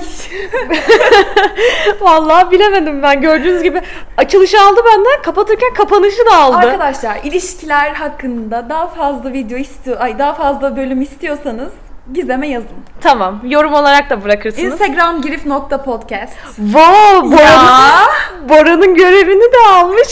Vallahi 2.00 2.50
bilemedim 2.50 3.02
ben. 3.02 3.20
Gördüğünüz 3.20 3.62
gibi 3.62 3.80
açılışı 4.16 4.60
aldı 4.62 4.80
benden, 4.86 5.22
kapatırken 5.22 5.74
kapanışı 5.74 6.26
da 6.32 6.36
aldı. 6.36 6.56
Arkadaşlar 6.56 7.16
ilişkiler 7.24 7.90
hakkında 7.90 8.68
daha 8.68 8.86
fazla 8.86 9.32
video 9.32 9.58
istiyor, 9.58 9.96
ay 10.00 10.18
daha 10.18 10.34
fazla 10.34 10.76
bölüm 10.76 11.02
istiyorsanız 11.02 11.72
Gizem'e 12.14 12.48
yazın. 12.48 12.68
Tamam. 13.00 13.40
Yorum 13.44 13.72
olarak 13.74 14.10
da 14.10 14.24
bırakırsınız. 14.24 14.72
Instagram 14.72 15.22
girif.podcast. 15.22 16.38
Wow, 16.56 17.30
Bora'nın. 17.36 18.48
Bora'nın 18.48 18.94
görevini 18.94 19.52
de 19.52 19.70
almış. 19.72 20.08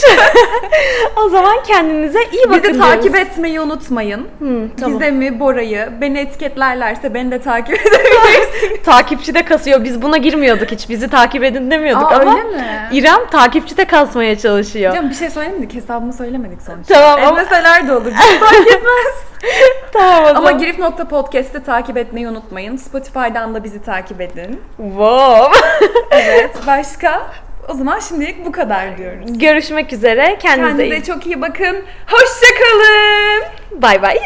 o 1.25 1.29
zaman 1.29 1.55
kendinize 1.67 2.19
iyi 2.31 2.49
bakın. 2.49 2.63
Bizi 2.63 2.79
takip 2.79 3.15
etmeyi 3.15 3.61
unutmayın. 3.61 4.19
Hı, 4.39 4.67
tamam. 4.79 4.99
Gizem'i, 4.99 5.39
Bora'yı, 5.39 5.89
beni 6.01 6.19
etiketlerlerse 6.19 7.13
beni 7.13 7.31
de 7.31 7.41
takip 7.41 7.75
edebilirsiniz. 7.87 8.83
Takipçi 8.85 9.33
de 9.35 9.45
kasıyor. 9.45 9.83
Biz 9.83 10.01
buna 10.01 10.17
girmiyorduk 10.17 10.71
hiç. 10.71 10.89
Bizi 10.89 11.09
takip 11.09 11.43
edin 11.43 11.71
demiyorduk 11.71 12.11
Aa, 12.11 12.15
ama 12.15 12.31
öyle 12.31 12.43
mi? 12.43 12.65
İrem 12.91 13.29
takipçi 13.31 13.77
de 13.77 13.85
kasmaya 13.85 14.37
çalışıyor. 14.37 14.93
Canım 14.95 15.09
bir 15.09 15.15
şey 15.15 15.29
söylemedik, 15.29 15.73
hesabımı 15.73 16.13
söylemedik 16.13 16.61
sonuçta. 16.61 16.93
Tamam 16.93 17.27
ama, 17.27 17.41
Etmeseler 17.41 17.87
de 17.87 17.93
olur. 17.93 18.05
Bizi 18.05 18.39
fark 18.39 18.67
etmez. 18.67 19.15
tamam 19.93 20.23
o 20.23 20.27
Ama 20.27 20.33
zaman. 20.33 20.57
girif.podcast'ı 20.57 21.63
takip 21.63 21.97
etmeyi 21.97 22.27
unutmayın. 22.27 22.77
Spotify'dan 22.77 23.55
da 23.55 23.63
bizi 23.63 23.81
takip 23.83 24.21
edin. 24.21 24.61
Wow. 24.77 25.59
Evet, 26.11 26.55
başka? 26.67 27.27
O 27.69 27.73
zaman 27.73 27.99
şimdilik 27.99 28.45
bu 28.45 28.51
kadar 28.51 28.97
diyoruz. 28.97 29.39
Görüşmek 29.39 29.93
üzere. 29.93 30.37
Kendinize, 30.39 30.77
Kendinize 30.77 31.13
çok 31.13 31.25
iyi 31.25 31.41
bakın. 31.41 31.83
Hoşçakalın. 32.07 33.43
Bay 33.81 34.01
bay. 34.01 34.17